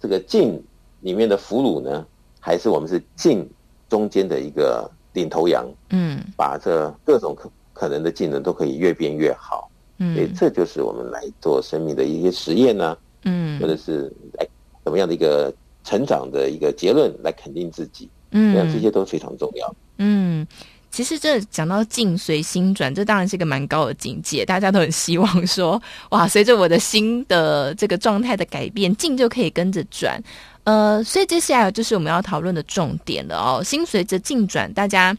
[0.00, 0.60] 这个境。
[1.02, 2.06] 里面的俘虏呢，
[2.40, 3.48] 还是我们是境
[3.88, 5.66] 中间的一个领头羊？
[5.88, 9.70] 嗯，把这各种可可能的技能都可以越变越好。
[9.96, 12.98] 嗯，所以这就是我们来做生命的一些实验呢、啊。
[13.24, 14.46] 嗯，或者是来
[14.84, 15.50] 怎么样的一个
[15.84, 18.06] 成长的一个结论来肯定自己。
[18.32, 19.74] 嗯，这样这些都非常重要。
[19.96, 20.46] 嗯。
[20.90, 24.44] 其实这讲到境随心转，这当然是一个蛮高的境界。
[24.44, 30.22] 大家都很希望说，哇，随着我的心的这个状态的改变，境就可以跟着转。
[30.64, 33.62] 呃，所以接下来就是我们要讨论的重点了哦。
[33.62, 35.16] 心随着境转，大家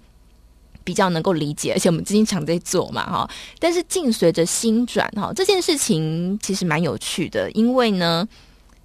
[0.83, 3.29] 比较能够理解，而且我们经常在做嘛，哈。
[3.57, 8.27] 但是境随着心转，哈，这件事情其实蛮有趣的，因为呢。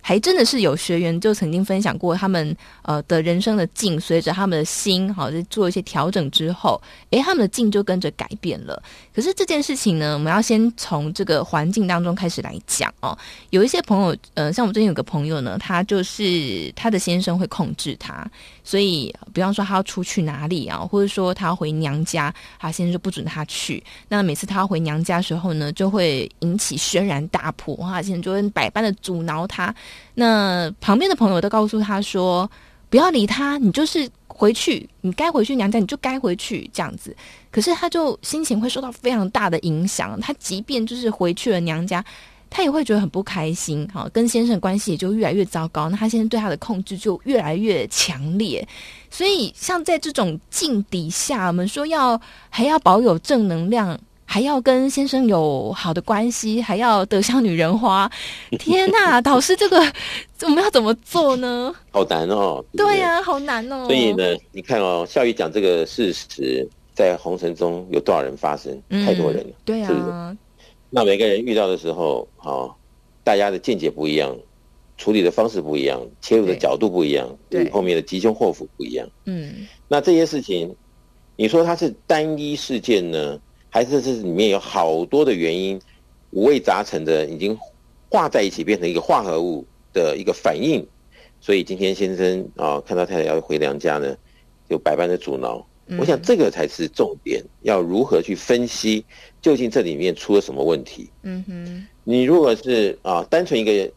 [0.07, 8.81] 还真的是有学员就曾经分享过，他们呃的人生的境随着他们的心，好，在做一些调整之后，诶，他们的境就跟着改变了。
[9.13, 13.19] 可是这件事情呢，我们要先从这个环境当中开始来讲哦。
[13.51, 18.25] 有一些朋友，呃，像我最近有个朋友呢，他就是他的先生会控制他，
[18.63, 23.83] 所以比方说他要出去哪里啊，或者说他要回娘家，他先生就不准他去。
[24.07, 29.75] 那每次他要回娘家的时候呢，就会引起轩然大波，他先生就会百般的阻挠他。
[30.15, 32.51] 那旁边的朋友都告诉他说
[32.89, 37.15] ：“不要理他，你就是回去，你该回去娘家，你就该回去这样子。”
[37.51, 40.21] 可是他就心情会受到非常大的影响。
[40.21, 42.05] 他即便就是回去了娘家，
[42.51, 45.89] 他也会觉得很不开心，哈，跟先生关系也就越来越糟糕。
[45.89, 48.67] 那他先生对他的控制就越来越强烈。
[49.11, 58.11] 所以，像在这种境底下，我们说要还要保有正能量，还要跟先生有好的关系，还要得像女人花。
[58.59, 59.79] 天哪，导师，这个
[60.43, 61.75] 我们要怎么做呢？
[61.93, 62.63] 好难哦。
[62.77, 63.87] 对呀、啊，好难哦。
[63.87, 68.79] 所以呢，你看哦，孝瑜讲这个事实，在红尘中有多少人发生？
[68.91, 69.55] 嗯、太多人了。
[69.65, 69.89] 对啊。
[69.89, 70.37] 是是？
[70.91, 72.75] 那每个人遇到的时候，哦，
[73.25, 74.37] 大家的见解不一样。
[74.99, 79.07] 处理的方式不一样，切入的角度不一样，对后面的吉凶祸福不一样。
[79.27, 80.75] 嗯，那这些事情，
[81.37, 83.39] 你说它是单一事件呢，
[83.77, 85.79] 还是这里面有好多的原因，
[86.31, 87.55] 五味杂陈的，已经
[88.09, 89.63] 化在一起，变成一个化合物
[89.93, 90.83] 的一个反应？
[91.43, 94.17] 所以今天先生啊、哦，看到太太要回娘家呢，
[94.67, 95.63] 就百般的阻挠。
[95.89, 99.05] 嗯、我想这个才是重点，要如何去分析
[99.43, 101.11] 究竟这里面出了什么问题？
[101.25, 103.93] 嗯哼，你如果是啊，单纯一个。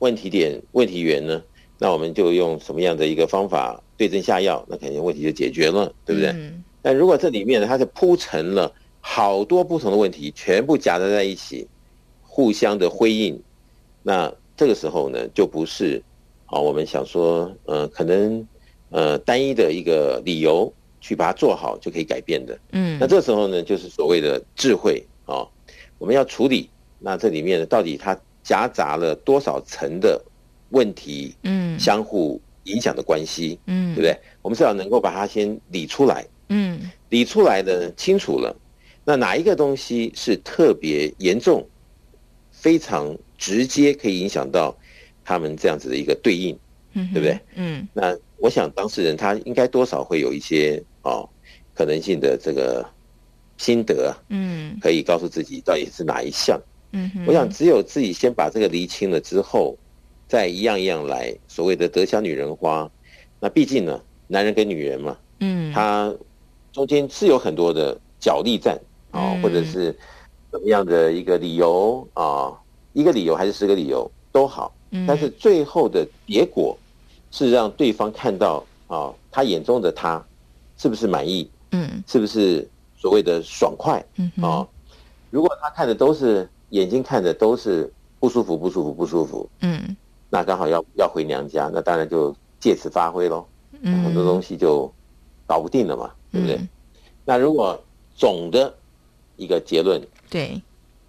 [0.00, 1.42] 问题点、问题源呢？
[1.78, 4.64] 那我们就用什么样的一个方法对症下药？
[4.68, 6.30] 那肯定问题就解决了，对不对？
[6.30, 8.72] 嗯、但如果这里面呢，它是铺陈了
[9.10, 11.66] 好多不同的问题，全部夹杂在一起，
[12.22, 13.40] 互相的辉映，
[14.02, 16.02] 那这个时候呢，就不是
[16.44, 18.46] 啊，我们想说，呃，可能
[18.90, 22.58] 呃单一的一个理由去把它做好就可以改变的。
[22.72, 25.46] 嗯，那这时候呢，就是所谓的智慧啊，
[25.98, 26.68] 我们要处理。
[26.98, 28.18] 那这里面呢，到底它？
[28.44, 30.18] 夹杂了多少层的
[30.70, 34.18] 问题，嗯，相互影响的关系，嗯，对不对？
[34.40, 38.56] 我们至少能够把它先理出来，嗯，理出来的清楚了，
[39.08, 41.66] 那哪一个东西是特别严重、
[42.50, 44.76] 非常直接可以影响到
[45.24, 46.54] 他们这样子的一个对应，
[46.92, 47.40] 嗯，对不对？
[47.54, 51.26] 嗯，那我想当事人他应该多少会有一些哦
[51.74, 52.86] 可能性的这个
[53.56, 56.60] 心得，嗯，可以告诉自己到底是哪一项。
[56.92, 59.74] 嗯，我想只有自己先把这个厘清了之后，
[60.28, 61.34] 再一样一样来。
[61.48, 62.86] 所谓的得小女人花，
[63.40, 66.14] 那毕竟呢，男人跟女人嘛，嗯，他
[66.72, 68.78] 中间是有很多的角力战
[69.10, 69.96] 啊，或者是
[70.50, 72.52] 怎么样的一个理由啊，
[72.92, 74.72] 一个理由还是十个理由都好，
[75.06, 76.76] 但是最后的结果
[77.30, 80.24] 是让对方看到啊，他眼中的他
[80.76, 81.50] 是不是满意？
[81.72, 84.04] 嗯，是不是所谓的爽快？
[84.16, 84.66] 嗯啊，
[85.30, 86.48] 如果他看的都是。
[86.72, 87.90] 眼睛看的都是
[88.20, 89.48] 不舒服，不舒服，不舒服。
[89.62, 89.96] 嗯，
[90.28, 93.42] 那刚好要要回娘家，那当然就借此发挥喽。
[93.80, 94.92] 嗯，很多东西就
[95.46, 96.56] 搞不定了嘛，对不对？
[96.56, 96.68] 嗯、
[97.24, 97.82] 那如果
[98.14, 98.70] 总的
[99.38, 99.98] 一个结论，
[100.28, 100.60] 对，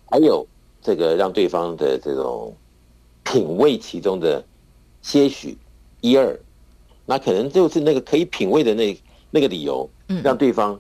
[0.09, 0.47] 还有
[0.81, 2.55] 这个让对方的这种
[3.25, 4.41] 品味其中的
[5.01, 5.57] 些许
[5.99, 6.39] 一二，
[7.05, 8.97] 那可能就是那个可以品味的那
[9.29, 10.79] 那个理由，嗯，让对方。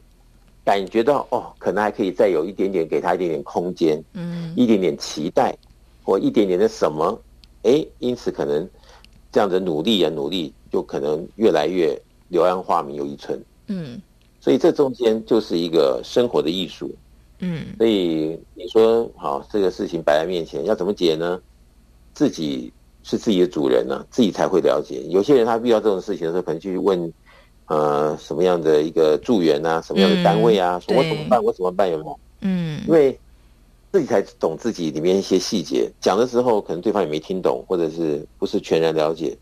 [0.65, 5.57] 感觉到哦，可能还可以再有一点点，给他一点点空间，嗯，一点点期待，
[6.03, 7.19] 或一点点的什么，
[7.63, 8.69] 哎，因此可能
[9.31, 13.99] 这样的努力啊，努力就可能越来越柳暗花明又一村，嗯，
[14.39, 16.93] 所以这中间就是一个生活的艺术，
[17.39, 21.39] 嗯，所以你说好这个事情摆在面前要怎么解呢？
[22.13, 22.71] 自己
[23.03, 25.01] 是自己的主人呢、啊，自己才会了解。
[25.09, 27.11] 有些人他遇到这种事情的时候，可能去问。
[27.71, 29.79] 呃，什么样的一个助援啊？
[29.79, 30.77] 什么样的单位啊？
[30.77, 31.43] 嗯、说我怎么办？
[31.43, 31.87] 我怎么办？
[31.87, 32.19] 有没有？
[32.41, 33.15] 嗯，因为
[33.91, 39.37] 自己才懂自己里面一些细节，讲的时候可能对方也没听懂，或者是不是全然了解，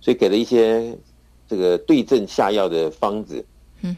[0.00, 0.96] 所以给了一些
[1.46, 3.44] 这个对症下药的方子，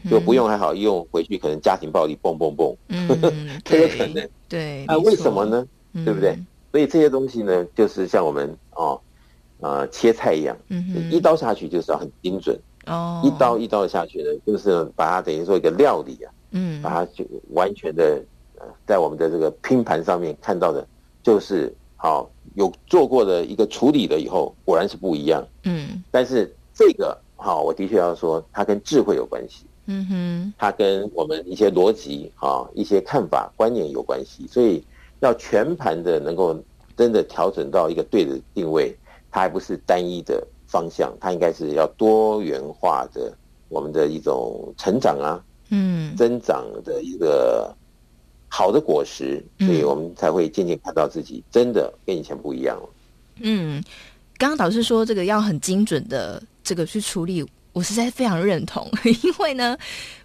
[0.09, 3.07] 就不用还好用，回去可能家庭暴力，蹦蹦蹦，嗯，
[3.63, 4.29] 都有可能。
[4.47, 5.65] 对，啊为什么呢？
[5.93, 6.37] 嗯、对不对？
[6.71, 8.99] 所以这些东西呢，就是像我们哦，
[9.59, 12.59] 呃，切菜一样，嗯哼，一刀下去就是要很精准。
[12.85, 18.23] 哦，一刀一刀下去呢，就是把它等于说一个料理啊，嗯，把它就完全的
[18.59, 20.85] 呃，在我们的这个拼盘上面看到的，
[21.23, 34.83] 就是好有做过的一个处理了以后，果然是不一样，嗯，但是这个好，我的确要说，它跟智慧有关系，嗯哼，它跟我们一些逻辑啊、一些看法观念有关系，所以
[35.19, 36.57] 要全盘的能够
[36.95, 38.95] 真的调整到一个对的定位，
[39.31, 40.47] 它还不是单一的。
[40.71, 43.35] 方向，它应该是要多元化的，
[43.69, 47.75] 我们的一种成长啊，嗯，增长的一个
[48.47, 52.89] 好的果实，所以我们才会渐渐看到自己真的跟以前不一样了。
[53.39, 53.83] 嗯，
[54.37, 58.89] 刚刚导师说这个要很精准的这个去处理，我实在非常认同，
[59.23, 59.77] 因为呢，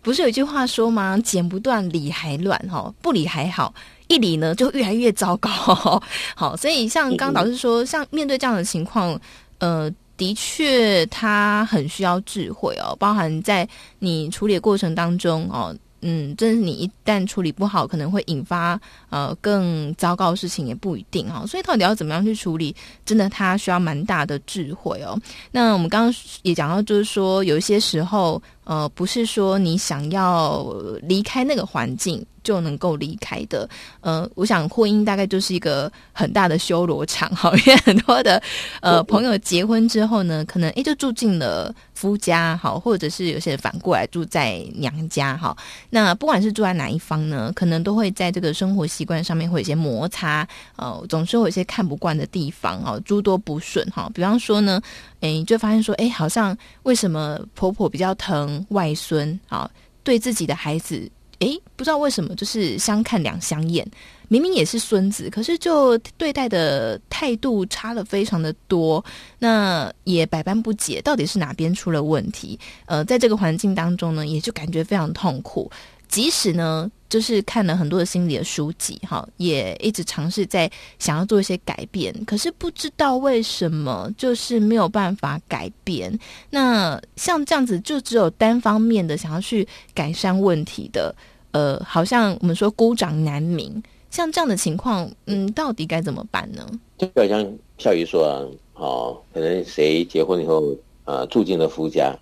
[0.02, 1.18] 不是有一句话说吗？
[1.22, 3.74] 剪不断，理还乱，哈，不理还好，
[4.09, 5.50] 一理呢就越来越糟糕。
[6.35, 9.20] 好，所以像刚刚导师说，嗯、像面对这样的情况，
[9.59, 9.90] 呃。
[10.16, 15.74] 的确，他很需要智慧哦，包含在你处理的过程当中哦，
[16.06, 21.46] 嗯，真的是你一旦处理不好，可能会引发呃更糟糕的事情，也不一定哈。
[21.46, 22.76] 所以到底要怎么样去处理，
[23.06, 25.18] 真的它需要蛮大的智慧哦。
[25.50, 30.62] 那我们刚刚也讲到，就是说有一些时候，呃，不是说你想要
[31.02, 32.24] 离开那个环境。
[32.44, 33.68] 就能够离开的，
[34.02, 38.40] 呃，我想婚姻大概就是一个很大的修罗场， 哈，因为很多的
[38.80, 45.56] 呃朋友结婚之后呢，可能诶就住进了夫家，好，或者是有些人反过来住在娘家，哈，
[45.90, 54.80] 那不管是住在哪一方呢，可能都会在这个生活习惯上面会有一些摩擦，呃，总是会有一些看不惯的地方，哈，诸多不顺，哈，比方说呢，
[55.20, 59.70] 诶，就发现说，诶，好像为什么婆婆比较疼外孙，啊，
[60.02, 61.10] 对自己的孩子。
[61.40, 63.87] 诶，不知道为什么，就是相看两相厌。
[64.28, 69.04] 明明也是孙子，可是就对待的态度差了非常的多，
[69.38, 72.58] 那也百般不解，到底是哪边出了问题？
[72.87, 75.70] 呃，在这个环境当中呢，也就感觉非常痛苦。
[76.08, 86.17] 即使呢，就是看了很多的心理的书籍，哈，也一直尝试在想要做一些改变，可是不知道为什么，就是没有办法改变。
[86.50, 91.15] 那像这样子，就只有单方面的想要去改善问题的。
[91.52, 93.81] 呃，好像我们说孤掌难鸣，
[94.11, 96.69] 像这样的情况，嗯，到底该怎么办呢？
[96.98, 97.48] 就好像
[97.79, 98.42] 笑瑜说啊，
[98.75, 102.13] 哦，可能谁结婚以后，呃，住进了夫家，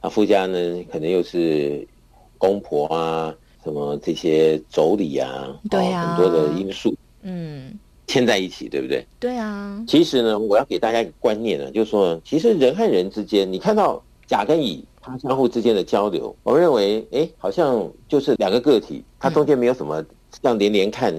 [0.00, 0.58] 啊，夫家呢，
[0.90, 1.86] 可能又是
[2.38, 9.06] 公婆啊，什么这些妯娌啊，对啊，哦，很多的因素，嗯，牵在一起，对不对？
[9.18, 9.84] 对啊。
[9.86, 14.84] 其实呢，我要给大家一个观念呢，就是说，其实人和人之间，你看到甲跟乙。
[15.02, 20.04] 他相互之间的交流，我认为，哎，好像就是两个个体，它中间没有什么
[20.42, 21.10] 像连连看，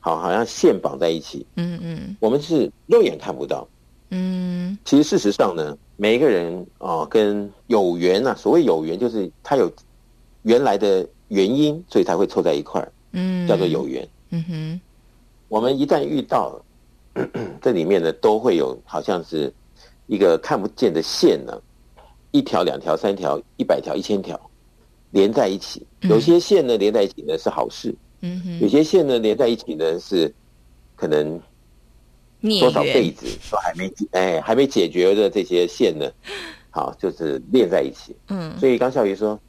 [0.00, 1.46] 好，好像线绑在一起。
[1.56, 3.66] 嗯嗯，我们是肉眼看不到。
[4.10, 9.72] 嗯，其实事实上呢，每一个人啊、哦，跟有缘呐、啊，所谓有缘，就是他有
[10.42, 12.92] 原来的原因，所以才会凑在一块儿。
[13.12, 14.06] 嗯，叫做有缘。
[14.30, 14.80] 嗯哼，
[15.48, 16.60] 我们一旦遇到，
[17.62, 19.52] 这里面呢，都会有好像是
[20.06, 21.58] 一个看不见的线呢。
[22.32, 24.38] 一条、两条、三条、一百条、一千条，
[25.12, 25.86] 连在一起。
[26.02, 28.60] 有些线呢连在一起呢是好事，嗯哼。
[28.60, 30.30] 有些线呢连在一起呢是
[30.94, 31.40] 可能
[32.60, 36.10] 多少辈子都还没解哎还没解决的这些线呢，
[36.68, 38.14] 好就是连在一起。
[38.28, 38.58] 嗯。
[38.58, 39.40] 所以刚笑鱼说，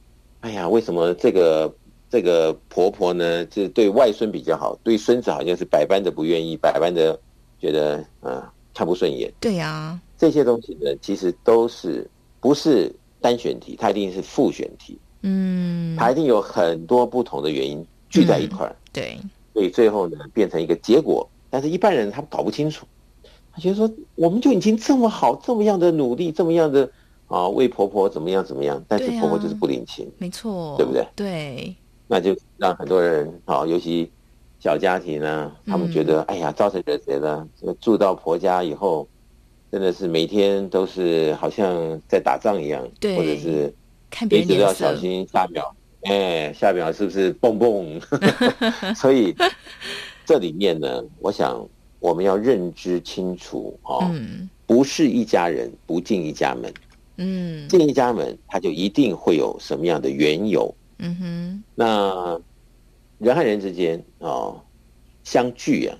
[0.41, 1.73] 哎呀，为什么这个
[2.09, 7.19] 这个婆婆呢，就对外孙比较好，对孙子好像是百般的不愿意，百般的
[7.59, 9.31] 觉得啊看不顺眼。
[9.39, 12.09] 对呀，这些东西呢其实都是。
[12.39, 14.97] 不是单选题，它一定是复选题。
[15.23, 18.75] 嗯，它一定有很多不同的原因聚在一块儿。
[18.93, 19.17] 对，
[19.53, 21.27] 所以最后呢，变成一个结果。
[21.49, 22.85] 但是一般人他搞不清楚，
[23.51, 26.89] 他觉得说，我们就已经这么好，这么样的努力，这么样的
[27.28, 31.07] 啊，为婆婆怎么样怎么样，但是婆婆就是不领情，没错，对不对？
[31.15, 31.75] 对，
[32.07, 34.09] 那就让很多人啊，尤其
[34.59, 37.47] 小家庭呢，他们觉得，哎呀，招谁惹谁了？
[37.80, 39.07] 住到婆家以后。
[39.69, 43.71] 真的是每天都是好像在打仗一样，对，或者是
[44.09, 47.99] 看别人脸色，都要小心下秒，哎，下秒是不是蹦蹦？
[48.95, 49.36] 所以
[50.25, 51.67] 这里面呢，我想
[51.99, 56.73] 我们要认知清楚哦，嗯，不是一家人不进一家门，
[57.18, 62.39] 嗯，进一家门，它就一定会有什么样的缘由，嗯哼，那
[63.20, 64.59] 人和人之间哦
[65.24, 65.97] 相聚啊，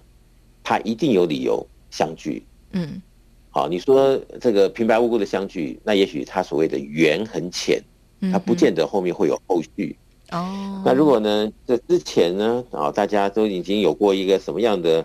[0.64, 3.02] 他一定有理由相聚，嗯。
[3.50, 7.82] 好，你说这个平白无故的相聚，那也许他所谓的缘很浅，
[8.32, 9.98] 他不见得后面会有后续。
[10.32, 15.04] 哦，那如果呢，这之前呢，啊，大家都已经有过一个什么样的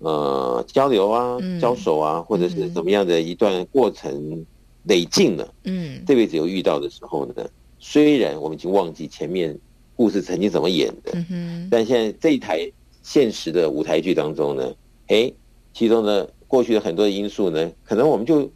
[0.00, 4.44] 呃交流啊、交手啊，或者是怎么样的一段过程
[4.84, 7.34] 累进了，嗯，这辈子有遇到的时候呢，
[7.78, 9.58] 虽然我们已经忘记前面
[9.96, 12.70] 故事曾经怎么演的，嗯，但现在这一台
[13.02, 14.74] 现实的舞台剧当中呢，
[15.08, 15.34] 诶，
[15.72, 16.28] 其中的。
[16.46, 18.48] 过去的很多的因素呢，可能我们就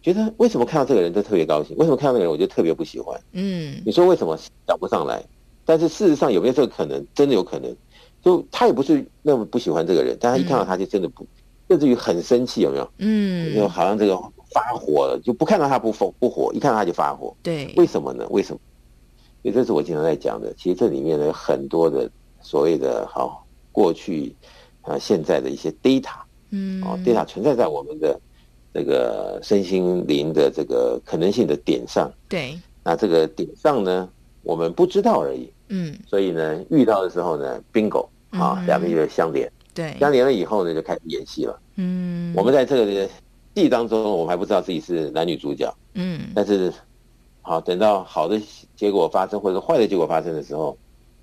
[0.00, 3.20] 觉得为什么看到这个人就特别高兴，为什么看到那个人我就特别不喜欢？
[3.32, 5.20] 嗯，你说为什么讲不上来？
[5.64, 7.04] 但是事实上有没有这个可能？
[7.16, 7.74] 真的有可能，
[8.22, 11.26] 就他也不是那么不喜欢这个人，但他一看到他就真的不，嗯、
[11.70, 12.88] 甚至于很生气，有没有？
[12.98, 14.16] 嗯，就好像这个
[14.56, 17.36] 发火了，就不看到他不疯不火，一看到他就发火。
[17.42, 18.26] 对，为什么呢？
[18.30, 18.60] 为什么？
[19.42, 20.50] 因为这是我经常在讲的。
[20.54, 24.34] 其实这里面呢，有很多的所谓的好过去
[24.80, 26.14] 啊，现在的一些 data。
[26.52, 28.18] 嗯，哦，data 存在在我们的
[28.72, 32.10] 这个身心灵的这个可能性的点上。
[32.26, 34.08] 对，那这个点上呢，
[34.42, 35.52] 我们不知道而已。
[35.68, 39.52] 嗯，所以呢，遇到的时候呢，bingo 啊，两个就相连。
[39.74, 41.60] 对，相连了以后呢，就开始演戏了。
[41.74, 43.06] 嗯，我们在这个
[43.56, 45.74] 戏当中，我们还不知道自己是男女主角。
[45.94, 46.70] 嗯，但是
[47.40, 48.38] 好，等到好的
[48.76, 50.76] 结果发生或者坏的结果发生的时候，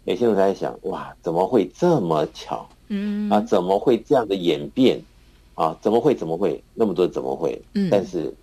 [0.06, 2.68] 有些人在想，哇，怎么会这么巧？
[2.88, 5.00] 嗯啊，怎么会这样的演变？
[5.54, 6.16] 啊，怎么会？
[6.16, 7.08] 怎么会那么多？
[7.08, 7.62] 怎么会？
[7.76, 8.34] 嗯，但是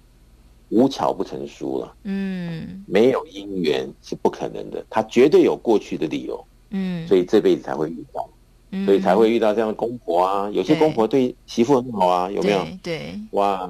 [0.68, 1.92] 无巧不成书了。
[2.04, 6.44] 嗯，没有因缘是不可能的，他绝对有过去的理由。
[6.70, 8.38] 嗯，所以这辈子才会遇到，嗯、
[8.84, 10.50] 所以才会遇到这样的公婆啊。
[10.52, 12.62] 有些公婆对媳妇很好啊，有没有？
[12.82, 13.68] 对，对哇，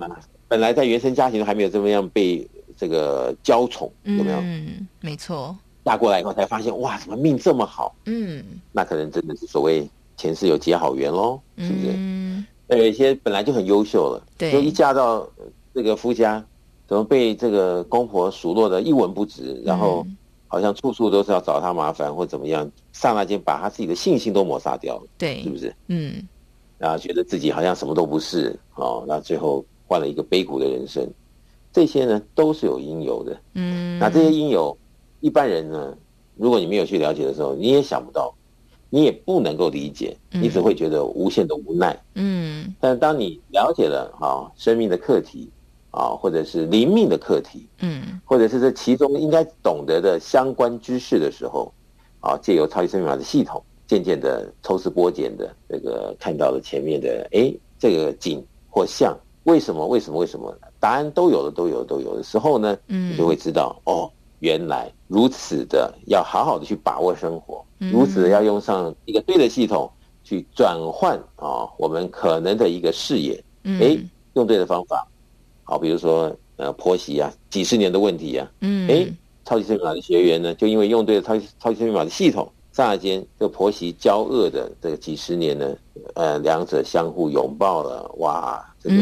[0.49, 2.47] 本来在原生家庭都还没有这么样被
[2.77, 4.39] 这个娇宠，有没有？
[4.41, 5.57] 嗯，没错。
[5.85, 7.95] 嫁过来以后才发现，哇，怎么命这么好？
[8.07, 11.93] 嗯，那可能真的是所谓前世有结好缘喽，是不是？
[11.97, 15.27] 嗯，那有一些本来就很优秀了，对，就一嫁到
[15.75, 16.45] 这个夫家，
[16.87, 20.07] 怎么被这个公婆数落的一文不值，然后。
[20.51, 25.73] 好像处处都是要找他麻烦或怎么样，刹那间把他自己的信心都抹杀掉了，对，是不是？
[25.87, 26.27] 嗯，
[26.77, 31.09] 然后觉得自己好像什么都不是，哦，那最后换了一个悲苦的人生，
[31.73, 34.77] 这些呢都是有因由的，嗯，那这些因由，
[35.21, 35.97] 一般人呢，
[36.35, 38.35] 如果你没有去了解的时候，你也想不到，
[38.89, 45.49] 你也不能够理解，你只会觉得无限的无奈，嗯，但是当你了解了啊、哦，生命的课题。
[45.91, 51.73] 啊，或者是灵命的课题，嗯，或者是这其中应该懂得的相关知识的时候，
[52.21, 59.87] 啊，借由超级生命法的系统，渐渐的抽丝剥茧的这个看到了前面的，哎，这个景或象，为什么？
[59.87, 60.19] 为什么？
[60.19, 60.57] 为什么？
[60.79, 69.91] 答案都有了，都有，都有的时候呢，嗯，你就会知道，哦，原来如此的，要好好的去把握生活，如此的要用上一个对的系统
[70.23, 73.99] 去转换啊，我们可能的一个视野，哎，
[74.35, 75.07] 用对的方法。
[75.71, 79.07] 好，比如说，呃，婆媳啊，几十年的问题啊，嗯，哎，
[79.45, 85.77] 超级生命密码的学员呢，就因为用对了超级超级生命密码的系统，刹那间，这个婆媳交恶的这个几十年呢，
[86.15, 88.97] 呃，两者相互拥抱了，哇，这个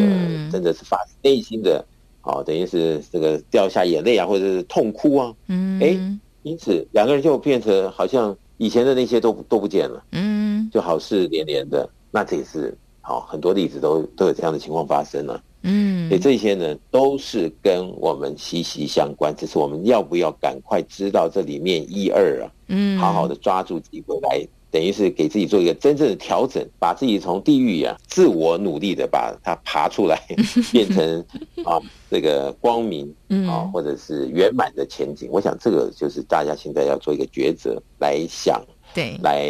[0.52, 1.82] 真的是发自内心的，
[2.20, 5.98] 好，等于是这个掉下眼泪啊，或者是痛哭啊，嗯，哎，
[6.42, 15.42] 因此两个人就变成好像以前的那些都都不见了，嗯，就好事连连的，那这也是好很多例子都都有这样的情况发生了。
[15.62, 22.50] 嗯，所以这些呢，都是跟我们息息相关，只是我们要不要赶快知道这里面一二啊？
[22.68, 30.20] 嗯，好好的抓住机会来，等于是给自己做一个真正的调整，把自己从地狱啊，自我努力的把它爬出来，
[30.70, 31.24] 变成
[31.64, 31.80] 啊
[32.10, 33.12] 这个光明
[33.48, 35.28] 啊，或者是圆满的前景。
[35.32, 38.62] 我想这个就是大家现在要做一个抉择，来想，
[38.94, 39.48] 对，来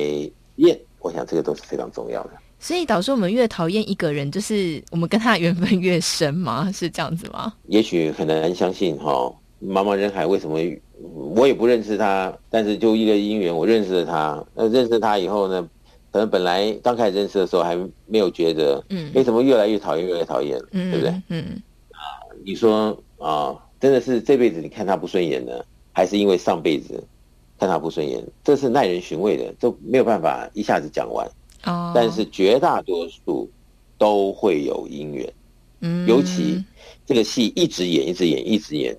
[0.56, 0.78] 验。
[1.00, 2.30] 我想这个都是非常重要的。
[2.60, 6.70] 所以导致我们越讨厌一个人，就是我们跟他的缘分越深吗？
[6.74, 7.52] 是这样子吗？
[7.66, 9.34] 也许很难相信哈、哦，
[9.64, 10.58] 茫茫人海为什么
[11.36, 14.44] 我也不认识他，但是就一个因缘，我认识了他。
[14.54, 15.68] 那认识他以后呢，
[16.10, 21.22] 可能本来刚开始认识的时候还没有觉得，嗯，为什么越来越讨厌，越来越讨厌，嗯，对不对？
[21.28, 25.52] 嗯啊，你说啊，真的是这辈子你看他不顺眼呢，
[25.92, 27.00] 还是因为上辈子
[27.56, 28.20] 看他不顺眼？
[28.42, 31.24] 这是耐人寻味的，都没有办法一下子讲完。
[31.64, 33.50] 哦，但是绝大多数
[33.96, 35.32] 都会有姻缘，
[35.80, 36.62] 嗯，尤其
[37.04, 38.96] 这个戏一直演，一直演，一直演，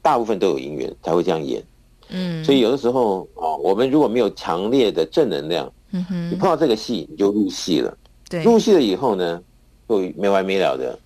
[0.00, 1.62] 大部分都有姻缘才会这样演，
[2.10, 7.98] 嗯，所以有的时候哦，我们如果没有强烈的正能量，嗯哼，你碰到这个戏你就入戏了，
[8.30, 9.42] 对，入戏了以后呢，
[9.88, 10.96] 就没完没了的，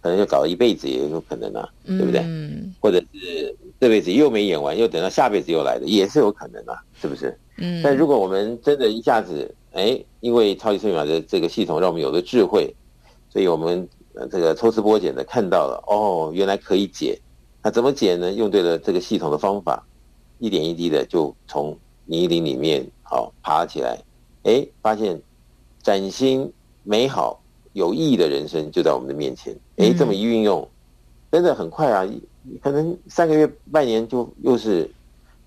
[0.00, 2.20] 可能就搞了一辈子也有可能啊，对不对？
[2.22, 7.38] 嗯，或者是这辈子又没演完，又等到下辈子又来的，也是有可能啊，是不是？
[7.58, 9.48] 嗯，但如果我们真的一下子。
[9.72, 12.74] 哎，因为超级生命密码的这个系统让我们有了智慧，
[13.30, 13.88] 所以我们
[14.30, 17.18] 这个抽丝剥茧的看到了哦，原来可以解。
[17.62, 18.32] 那怎么解呢？
[18.32, 19.84] 用对了这个系统的方法，
[20.38, 23.98] 一点一滴的就从泥泞里面好爬起来。
[24.44, 25.20] 哎，发现
[25.82, 26.50] 崭新
[26.82, 27.40] 美好
[27.72, 29.54] 有意义的人生就在我们的面前。
[29.76, 30.66] 哎，这么一运用，
[31.30, 32.08] 真的很快啊，
[32.62, 34.90] 可能三个月、半年就又是。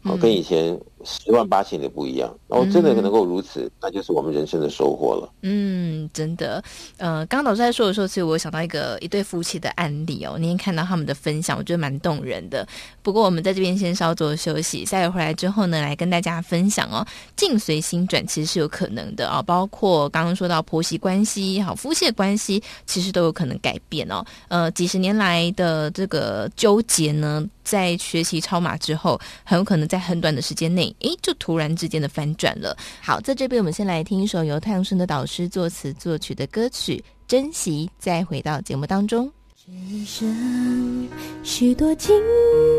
[0.03, 5.29] 哦，跟以前十万八千里不一样，然后真的能够如此，嗯，那就是我们人生的收获了。
[5.41, 6.63] 嗯，真的。
[6.97, 10.35] 呃，刚刚导师在说的时候，其实我想到一个一对夫妻的案例哦。
[10.37, 12.67] 那天看到他们的分享，我觉得蛮动人的。
[13.01, 17.05] 不过我们在这边先稍作休息，下回回来之后呢，来跟大家分享哦。
[17.35, 24.23] 境随心转其实是有可能的啊，哦，包括刚刚说到婆媳关系、好夫妻的关系，其实都有可能改变哦。
[24.47, 32.75] 呃，几十年来的这个纠结呢，在学习超马之后，很有可能在很短的时间内，诶，就突然之间的翻转了。
[33.01, 39.31] 好，在这边我们先来听一首由太阳盛德导师作词作曲的歌曲《珍惜》，再回到节目当中。
[39.55, 41.07] 这一生
[41.43, 42.21] 许多精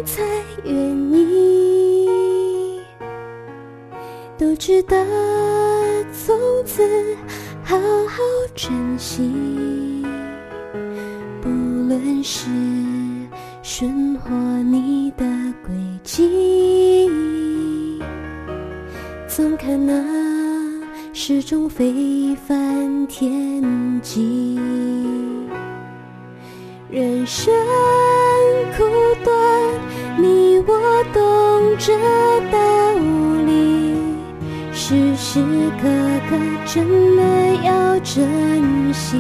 [0.05, 0.23] 彩
[0.65, 2.81] 原因，
[4.39, 4.97] 都值得
[6.13, 6.37] 从
[6.67, 6.83] 此
[7.65, 8.19] 好好
[8.55, 9.23] 珍惜，
[11.41, 12.51] 不论是。
[13.65, 14.29] 顺活
[14.65, 15.25] 你的
[15.65, 16.82] 轨迹，
[19.35, 19.95] 总看那
[21.15, 23.63] 是种非凡天
[24.03, 24.61] 际。
[26.91, 27.51] 人生
[28.77, 28.85] 苦
[29.25, 29.35] 短，
[30.19, 31.23] 你我懂
[31.79, 31.97] 这
[32.51, 32.59] 道
[33.47, 33.95] 理，
[34.71, 35.41] 时时
[35.81, 35.89] 刻
[36.29, 37.23] 刻真的
[37.65, 39.17] 要珍惜，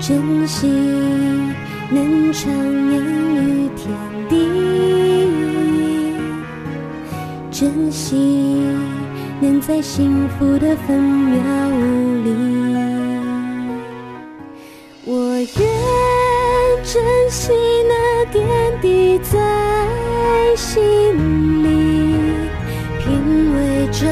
[0.00, 0.68] 珍惜
[1.90, 3.59] 能徜徉
[8.10, 8.66] 珍惜
[9.40, 11.40] 能在幸福的分秒
[12.24, 12.34] 里。
[15.04, 15.46] 我愿
[16.82, 17.00] 珍
[17.30, 17.52] 惜
[17.88, 18.44] 那点
[18.82, 19.38] 滴在
[20.56, 20.82] 心
[21.62, 21.68] 里，
[22.98, 24.08] 品味着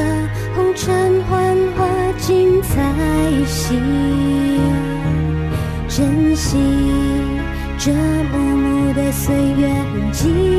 [0.55, 1.85] 红尘幻化
[2.19, 2.71] 精彩
[3.45, 3.75] 戏，
[5.89, 6.57] 珍惜
[7.77, 10.58] 这幕幕的岁月痕迹，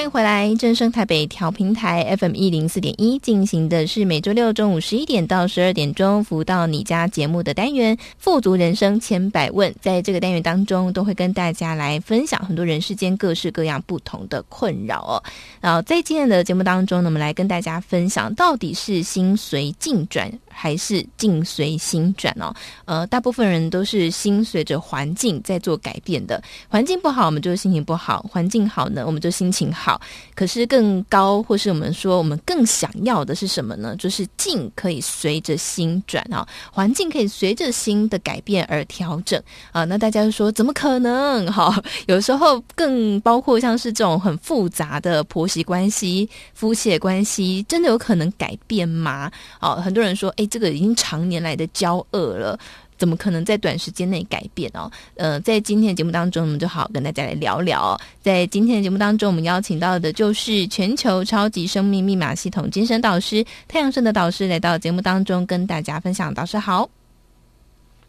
[0.00, 9.70] 欢迎回来，正声台北调频台 FM 一零四点一进行的是每周六中午十一点到十二点钟福到你家节目的单元《富足人生千百问》。
[9.82, 15.22] 在这个单元当中，都会跟大家来分享很多人世间各式各样不同的困扰哦。
[15.60, 20.32] 然后在今天的节目当中呢，我们来跟大家分享，到底是心随境转。
[20.52, 26.42] 还是境随心转哦，呃，大部分人都是心随着环境在做改变的。
[26.68, 30.00] 环境不好，我们就心情不好；环境好呢，我们就心情好。
[30.34, 33.94] 可是更高，或是我们说我们更想要的是什么呢？
[33.96, 39.40] 就是境可以随着心转啊，环境可以随着心的改变而调整
[39.72, 39.84] 啊。
[39.84, 41.46] 那大家就说，怎么可能？
[41.52, 49.30] 哈，有时候更包括像是这种很复杂的婆媳关系、夫妻关系，真的有可能改变吗？
[49.60, 50.50] 哦，很多人说，哎。
[50.50, 52.58] 这个已经常年来的交恶了，
[52.98, 54.90] 怎么可能在短时间内改变哦？
[55.14, 57.96] 呃，在今天的节目当中，我们就好好跟大家来聊聊。
[58.20, 66.34] 在今天的节目当中，我们邀请到的就是全球超级生命密码系统精神导师太阳盛的导师来到节目当中跟大家分享。
[66.34, 66.90] 导师好，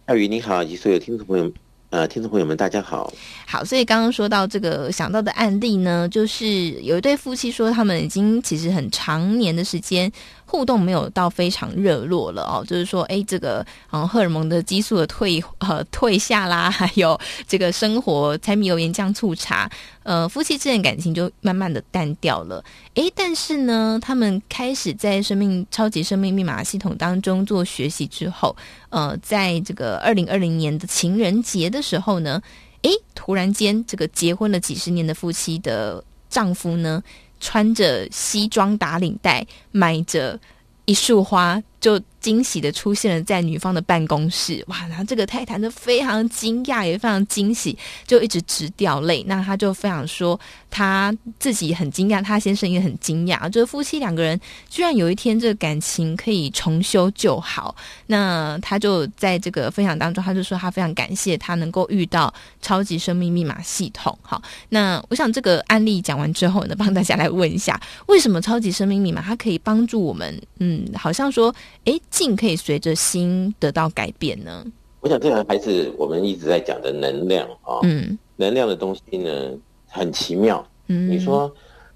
[0.06, 1.52] 艾宇你好，以及所有听众朋友。
[1.92, 3.12] 呃，听众朋友们，大家好。
[3.46, 10.10] 好，所以刚刚说到这个想到的案例呢，就是有一对夫妻说，他们已经其实很长年的时间
[10.52, 19.72] 互动没有到非常热络了哦，就是说，哎，这个嗯荷尔蒙的激素的退呃退下啦，还有这个生活柴米油盐酱醋茶。
[20.04, 22.62] 呃，夫妻之间感情就慢慢的淡掉了。
[22.95, 28.54] 诶，但是呢，他们开始在生命超级生命密码系统当中做学习之后，
[28.89, 32.41] 呃，在这个二零二零年的情人节的时候呢，
[32.82, 37.02] 诶，突然间，这个结婚了几十年的夫妻的丈夫呢，
[37.42, 40.39] 穿着西装打领带，买着
[40.86, 42.02] 一束花，就。
[42.22, 44.86] 惊喜的出现了在女方的办公室，哇！
[44.88, 47.76] 然后这个太太呢非常惊讶，也非常惊喜，
[48.06, 49.24] 就一直直掉泪。
[49.26, 57.76] 那他就非常说他自己很惊讶，他先生也很惊讶，就是夫妻两个人居然有一天这个感情可以重修旧好。
[58.06, 64.16] 那他就在这个分享当中，他就说他非常感谢他能够遇到超级生命密码系统。
[64.22, 70.40] 好，那我想这个案例讲完之后呢，帮大家来问一下，为什么超级生命密码它可以帮助我们？
[70.60, 71.52] 嗯，好像说，
[71.86, 72.01] 诶。
[72.09, 74.65] 静可以随着心得到改变呢？
[74.99, 77.80] 我想这个还是我们一直在讲的能量啊。
[77.82, 79.51] 嗯，能量的东西呢
[79.88, 80.63] 很奇妙。
[80.88, 81.51] 嗯，你说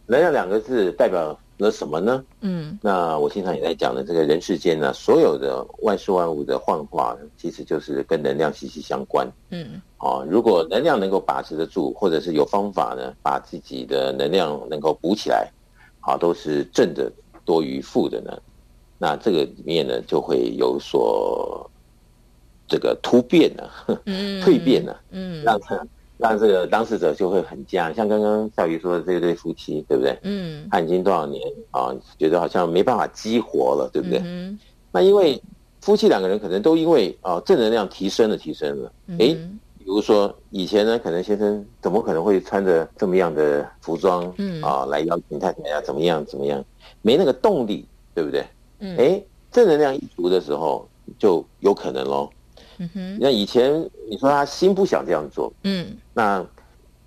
[0.08, 2.24] 能量两个字代表了什么呢？
[2.42, 9.28] 嗯，那我经常也在讲的，这个人世间呢，所有的万事万物的幻化，其实就是跟能量息息相关。
[9.52, 15.48] 嗯，啊，如果能量能够把持得住，或者是有方法呢，把自己的能量能够补起来，
[16.00, 17.12] 啊，都是正的
[17.44, 18.36] 多于负的呢。
[19.06, 21.70] 那这个里面呢，就会有所
[22.68, 23.70] 这个突变了，
[24.06, 25.88] 嗯，蜕变了，嗯，让他
[26.18, 30.18] 让这个当事者就会很僵，像刚刚小鱼说的这对夫妻，对不对？
[30.24, 31.40] 嗯，他已经多少年
[31.70, 34.20] 啊，觉得好像没办法激活了，对不对？
[34.26, 34.58] 嗯，
[34.92, 35.40] 那因为
[35.82, 39.38] 夫妻两个人可能都因为啊正能量提升了，提升了，哎，
[39.78, 44.60] 比如说以前呢，可能先生怎么可能会穿着这么样的服装，嗯。
[44.64, 46.66] 啊，来邀请太太呀，怎么样怎么样，
[47.04, 47.86] 没那个动力，
[48.16, 48.44] 对不对？
[48.80, 52.30] 嗯，哎，正能量一足的时候，就有可能喽。
[52.78, 56.46] 嗯哼，那以前你说他心不想这样做，嗯，那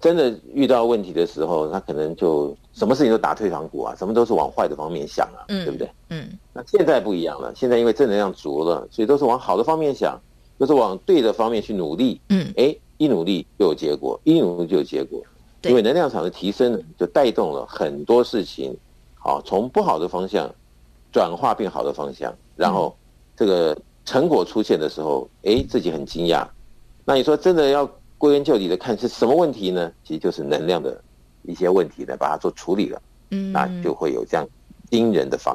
[0.01, 5.91] 真的遇到问题的时候，他可能就什么事情都打退堂鼓啊，什么都是往坏的方面想啊，嗯、对不对？
[6.09, 6.29] 嗯。
[6.55, 10.19] 那现在不一样了，现在因为正能量足了，所以都是往好的方面想，
[10.57, 12.19] 都是往对的方面去努力。
[12.31, 12.51] 嗯。
[12.57, 15.23] 哎，一努力就有结果，一努力就有结果。
[15.65, 18.75] 因为能量场的提升呢，就带动了很多事情，
[19.17, 20.49] 好，从不好的方向
[21.19, 22.97] 转化变好的方向，然后
[23.35, 26.47] 这个成果出现的时候，哎，自己很惊讶。
[27.05, 27.91] 那你说真的要？
[28.21, 29.93] 归根究底的看是什么问题呢？
[30.03, 31.01] 其实就是能量的
[31.43, 33.01] 一些问题呢，把它做处理了，
[33.31, 34.45] 嗯，那就会有这样
[34.91, 35.55] 惊人的发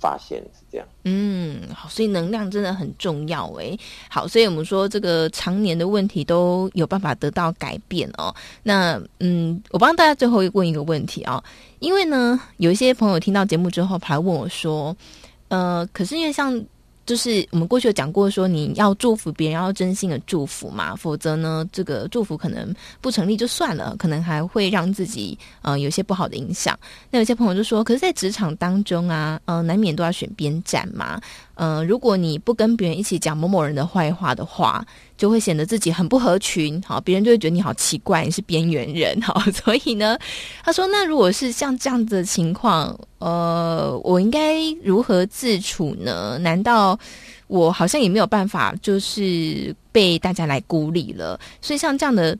[0.00, 0.86] 发现是这样。
[1.04, 3.78] 嗯，好，所以能量真的很重要诶。
[4.08, 8.34] 好，所以我们说这个常年的问题都有办法得到改变哦。
[8.62, 11.42] 那嗯，我帮大家最后问一个问题啊、
[11.78, 14.96] 因为呢，有一些朋友听到节目之后，还问我说，
[15.48, 16.64] 呃，可是因为像。
[17.10, 26.78] 就是我们过去有讲过，说你要祝福别人，要真心的祝福嘛，否则呢，这个祝福可能不成立就算了，可能还会让自己呃有些不好的影响。
[27.10, 31.20] 那有些朋友就说，可是，在职场当中啊，呃，难免都要选边站嘛。
[31.56, 34.86] 呃，如果你不跟别人一起讲某某人的坏话的话，
[35.20, 40.18] 就会显得自己很不合群，好，别人就会觉得你好奇怪，你是边缘人，好， 所以呢，
[40.64, 46.38] 他说，那如果是像这样子的情况，呃，我应该如何自处呢？
[46.38, 46.98] 难道
[47.48, 51.38] 我好像也没有办法，就是被大家来孤立了？
[51.60, 52.34] 所以像这样的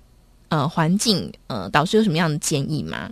[0.49, 3.11] 呃环境，呃，导师有什么样的建议吗？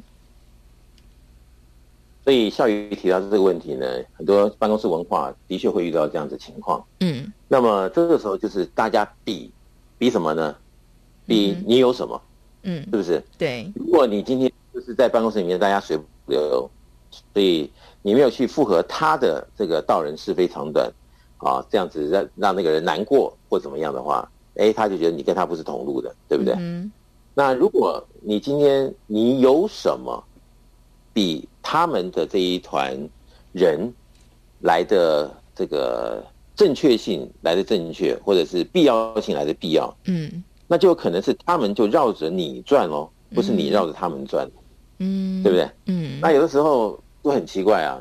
[2.24, 6.82] 所以孝瑜提到这个问题呢，很多办公室文化的确会遇到这样子情况。
[7.00, 9.50] 嗯，那么这个时候就是大家比
[9.98, 10.56] 比什么呢？
[11.26, 12.20] 比你有什么？
[12.62, 13.22] 嗯，是不是？
[13.36, 13.70] 对。
[13.74, 16.70] 如果你今天就是在办公室里面大家随波逐流，
[17.32, 17.70] 所以
[18.02, 20.90] 你没有去附和他的这个道人是非长短
[21.38, 26.54] 啊，这样子让让那个人难过或怎么样的话，哎，他就觉得你跟他不是同路的，对不对？
[26.58, 26.90] 嗯。
[27.34, 30.24] 那如果你今天你有什么？
[31.10, 32.96] 比他们的这一团
[33.50, 33.92] 人
[34.60, 36.24] 来的这个
[36.58, 44.46] 正确性来的正确，或者是必要性来的必要，嗯，那就有可能是他们就绕着你转喽，不是你绕着他们转，
[44.98, 45.70] 嗯，对不对？
[45.86, 47.98] 嗯，那有的时候就很奇怪啊，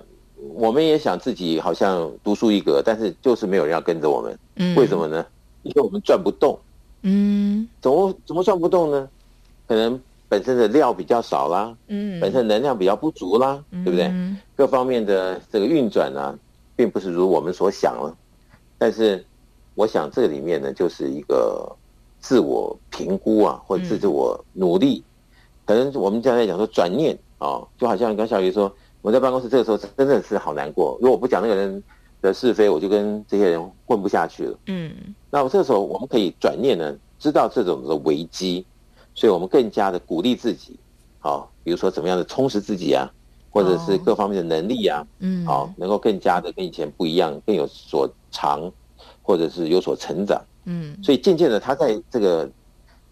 [0.55, 5.25] 我们也想自己好像独树一格，但是就是没有人要跟着我们，嗯，为什么呢？
[5.61, 6.59] 因为我们转不动，
[7.03, 9.07] 嗯，怎么怎么转不动呢？
[9.67, 9.97] 可能。
[10.29, 14.11] 本身的料比较少啦，嗯，本身能量比较不足啦，嗯、对不对？
[14.57, 16.39] 各方面的这个运转呢、啊，
[16.75, 18.13] 并不是如我们所想了。
[18.77, 19.25] 但是，
[19.75, 21.75] 我想这里面呢，就是一个
[22.19, 25.03] 自我评估啊，或者自我努力。
[25.05, 25.33] 嗯、
[25.65, 30.97] 可能我们刚才讲说转念啊、哦，就好像刚小鱼说，我在办公室这个时候真的是好难过。
[31.01, 31.83] 如果我不讲那个人
[32.21, 34.59] 的是非，我就跟这些人混不下去了。
[34.67, 34.91] 嗯，
[35.29, 38.65] 那我这个时候我们可以转念呢，知道这种的危机。
[39.15, 40.77] 所以我们更加的鼓励自己，
[41.17, 43.11] 好，比如说怎么样的充实自己啊，
[43.57, 48.71] 或者是各方面的能力啊，嗯，好，能够更加的跟以前不一样，更有所长，
[49.23, 52.47] 或者是有所成长，嗯，所以渐渐的，他在这个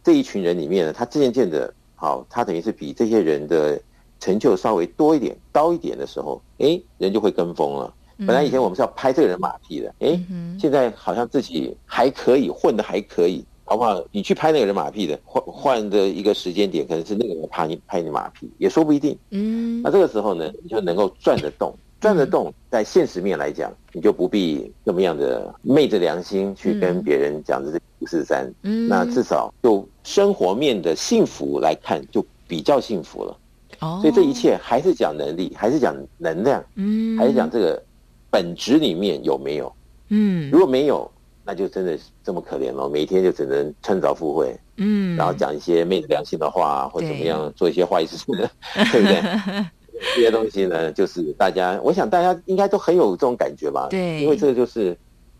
[0.03, 3.81] 这一群人里面呢，他渐渐的，好，他等于是比这些人的
[4.19, 7.91] 成就稍微多一点、高一点的时候，哎，人就会跟风了。
[8.19, 10.19] 本来以前我们是要拍这个人马屁的，哎，
[10.59, 13.43] 现在好像自己还可以混的还可以。
[13.68, 13.99] 好不好？
[14.11, 19.18] 你去拍那个人马屁的，换换的一个时间点，可能是那个人拍你拍你马屁，也说不一定。
[19.32, 28.47] 嗯，那这个时候呢，你就能够转得动，转得动，在现实面来讲，你就不必那么样的昧着良心去跟别人讲的这五四三。
[28.61, 33.36] 嗯，那至少就生活面的幸福来看，就比较幸福了。
[33.80, 37.82] 哦，所以这一切还是讲能力，还是讲能量，嗯，还是讲这个
[38.30, 39.74] 本质里面有没有？
[40.09, 41.11] 嗯，如果没有。
[41.45, 48.49] 那就真的是这么可怜了，每天就只能趁早赴会，嗯，然后讲一些昧着良心的话，或者怎么样做一些坏事，对，
[48.91, 49.65] 对不对？
[50.15, 53.87] 这些东西呢，就是大家，我想大家应该都很有这种感觉吧？
[53.89, 54.97] 对，因为这个就是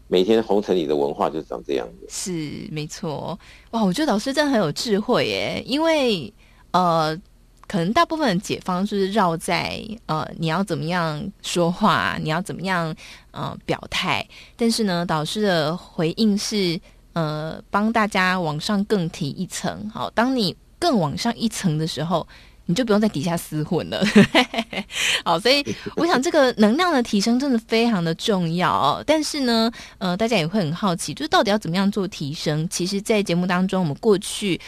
[0.08, 2.06] 每天红尘里的文化就是长这样子。
[2.08, 3.38] 是没错，
[3.72, 6.32] 哇，我觉得老师真的很有智慧耶，因为
[6.72, 7.20] 呃。
[7.68, 12.96] 可能大部分的解方就是绕在呃，你要怎么样说话，你要怎么样
[13.32, 14.26] 呃表态。
[14.56, 16.80] 但是呢，导师的回应是
[17.14, 19.90] 呃，帮大家往上更提一层。
[19.90, 22.28] 好，当你更往上一层的时候，
[22.66, 24.04] 你就不用在底下厮混了。
[25.24, 29.04] 好，所以我想这个能量的提升真的非常的重要哦。
[29.08, 32.68] 但是呢，呃，大家也会很好奇，就是到底要怎么样做提升？
[32.70, 34.60] 其实，在节目当中，我们过去。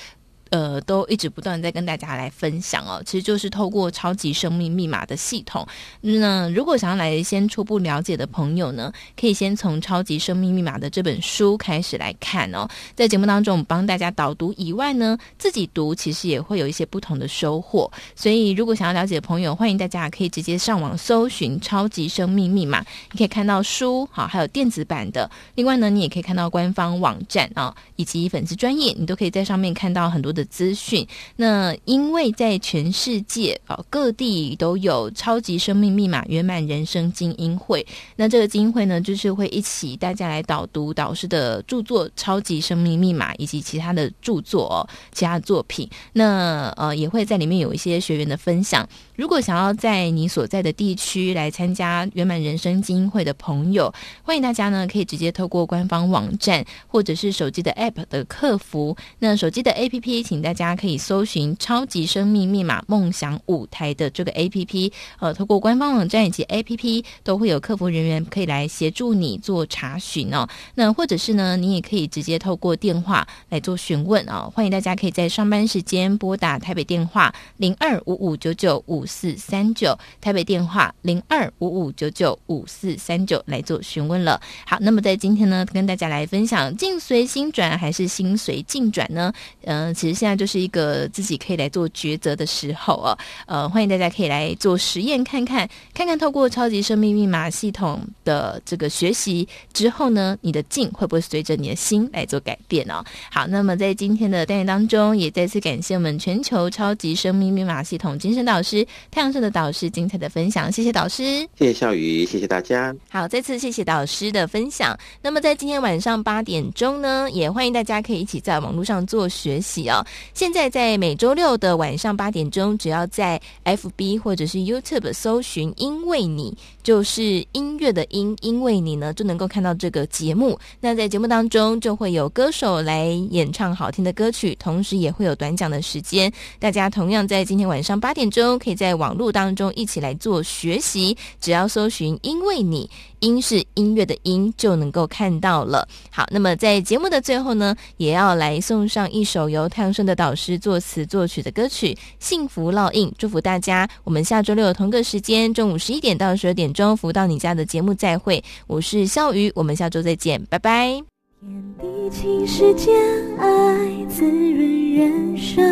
[0.50, 5.66] 呃，都一直不断在跟大家来分享哦，其实就是透过超级生命密码的系统。
[6.02, 12.68] 那如果想要来先初步了解的朋友呢，可以先从《超级生命密码》的这本书开始来看哦。
[12.95, 17.91] 在节目当中，我们帮大家导读以外呢，自己读其实也会有一些不同的收获。
[18.16, 22.82] 所以，如果想要了解的朋友，欢迎大家可以直接上网搜寻《超级生命密码》，
[23.12, 25.30] 你可以看到书，好，还有电子版的。
[25.56, 37.83] 另外呢，你也可以看到官方网站啊，以及粉丝专业，你都可以在上面看到很多的资讯，那因为在全世界啊各地都有超级生命密码圆满人生精英会，
[38.15, 48.88] 那这个精英会呢，就是会一起大家来导读导师的著作《超级生命密码》以及其他的著作哦，其他作品，那呃也会在里面有一些学员的分享。
[49.18, 53.91] 如果想要在你所在的地区来参加圆满人生精英会的朋友，
[54.22, 70.47] 欢迎大家呢可以直接透过官方网站或者是手机的 App 的客服，那手机的 APP 请大家可以搜寻“超级生命密码梦想舞台”的这个 APP，呃，透过官方网站以及 APP 都会有客服人员可以来协助你做查询哦。
[70.76, 84.39] 那或者是呢，你也可以直接透过电话来做询问啊，欢迎大家可以在上班时间拨打台北电话零二五五九九五四三九，台北电话零二五五九九五四三九来做询问了。
[84.66, 89.32] 好，那么在今天呢，跟大家来分享境随心转还是心随境转呢？
[89.64, 93.18] 嗯、其实现在就是一个自己可以来做抉择的时候哦。
[93.45, 103.03] 呃，欢迎大家可以来做实验看看，看看透过超级生命密码系统的这个学习之后呢，你的境会不会随着你的心来做改变哦？
[103.32, 108.86] 好，那么在今天的单元当中，也再次感谢我们全球超级生命密码系统精神导师。
[109.10, 111.24] 太阳社的导师精彩的分享，谢谢导师，
[111.58, 112.95] 谢谢笑宇，谢谢大家。
[113.10, 114.98] 好，再次谢谢导师的分享。
[115.22, 120.06] 那么在今天晚上八点钟呢，也欢迎大家可以一起在网络上做学习哦。
[120.34, 126.56] 现在在每周六的晚上八点钟，只要在 FB 或者是 YouTube 搜寻“因为你”，
[126.88, 130.57] 就是音乐的音，因为你呢就能够看到这个节目。
[130.79, 136.31] 那在节目当中就会有歌手来演唱好听的歌曲，同时也会有短讲的时间。
[136.59, 145.85] 大家同样在今天晚上八点钟可以在网络当中一起来做学习，只要搜寻“因为你”，音是音乐的音，就能够看到了。
[146.09, 153.85] 好，那么在节目的最后呢，也要来送上一首由太阳盛德导师作词作曲的歌曲《幸福烙印》，祝福大家。
[154.05, 158.43] 我们下周六同个时间，中午十一点到十二点钟，福到你家的节目再会。
[158.67, 161.01] 我是笑瑜，我们下周再见，拜拜。
[161.41, 162.93] 天地情世间，
[163.39, 165.65] 爱滋润人生。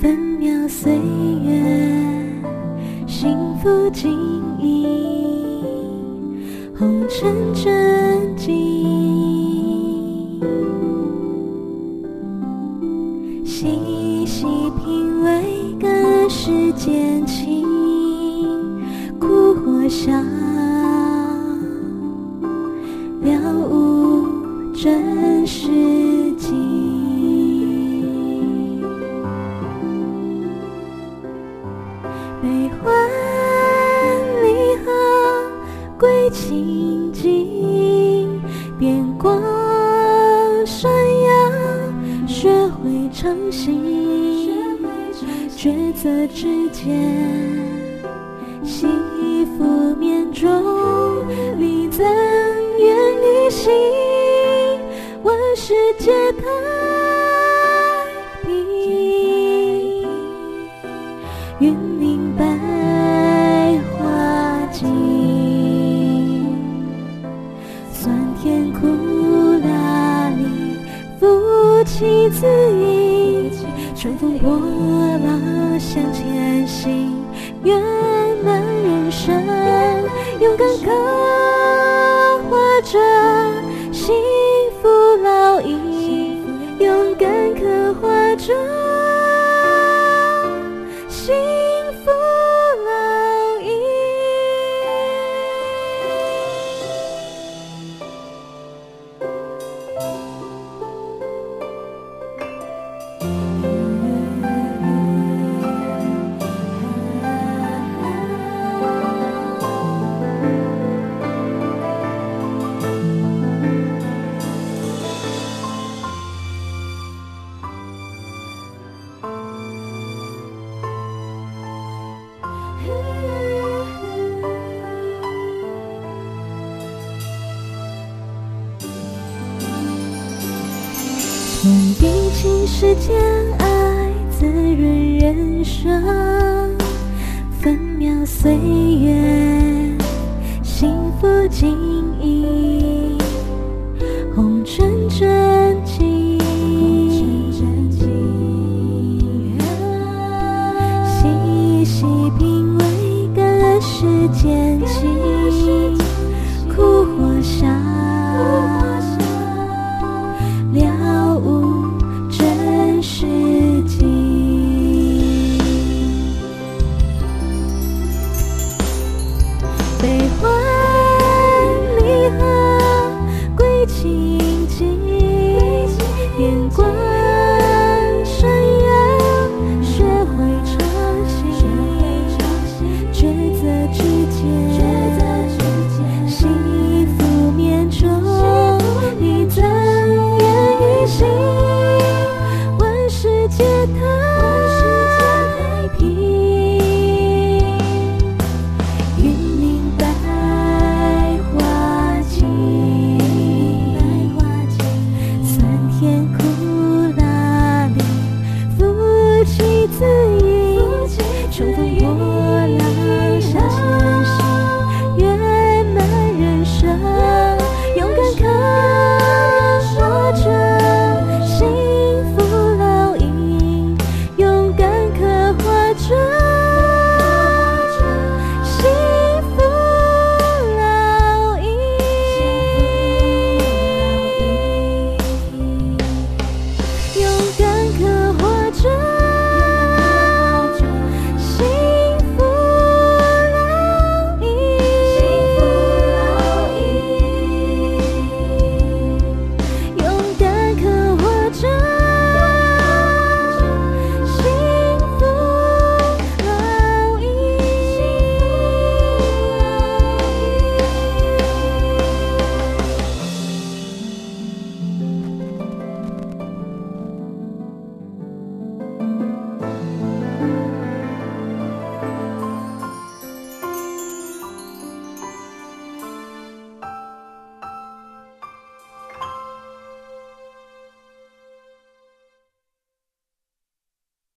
[0.00, 1.52] 分秒岁月，
[3.08, 4.08] 幸福记
[4.60, 4.86] 忆，
[6.78, 8.52] 红尘真迹，
[13.44, 14.44] 细细
[14.84, 15.42] 品味，
[15.80, 15.88] 隔
[16.28, 17.64] 世间情，
[19.22, 20.10] 苦或笑，
[23.20, 23.30] 了
[23.70, 24.26] 悟
[24.74, 25.68] 真实
[26.36, 26.50] 境。
[32.42, 32.92] 悲欢
[34.42, 34.90] 离合
[35.96, 38.42] 归清净，
[38.76, 39.40] 边关
[40.66, 41.30] 山崖，
[42.26, 43.80] 学会诚信，
[45.56, 46.90] 抉择之间，
[48.64, 48.88] 幸
[49.56, 51.26] 福面中，
[51.58, 52.04] 你怎
[52.78, 52.96] 愿
[53.46, 53.72] 意行，
[55.22, 56.91] 万世界太。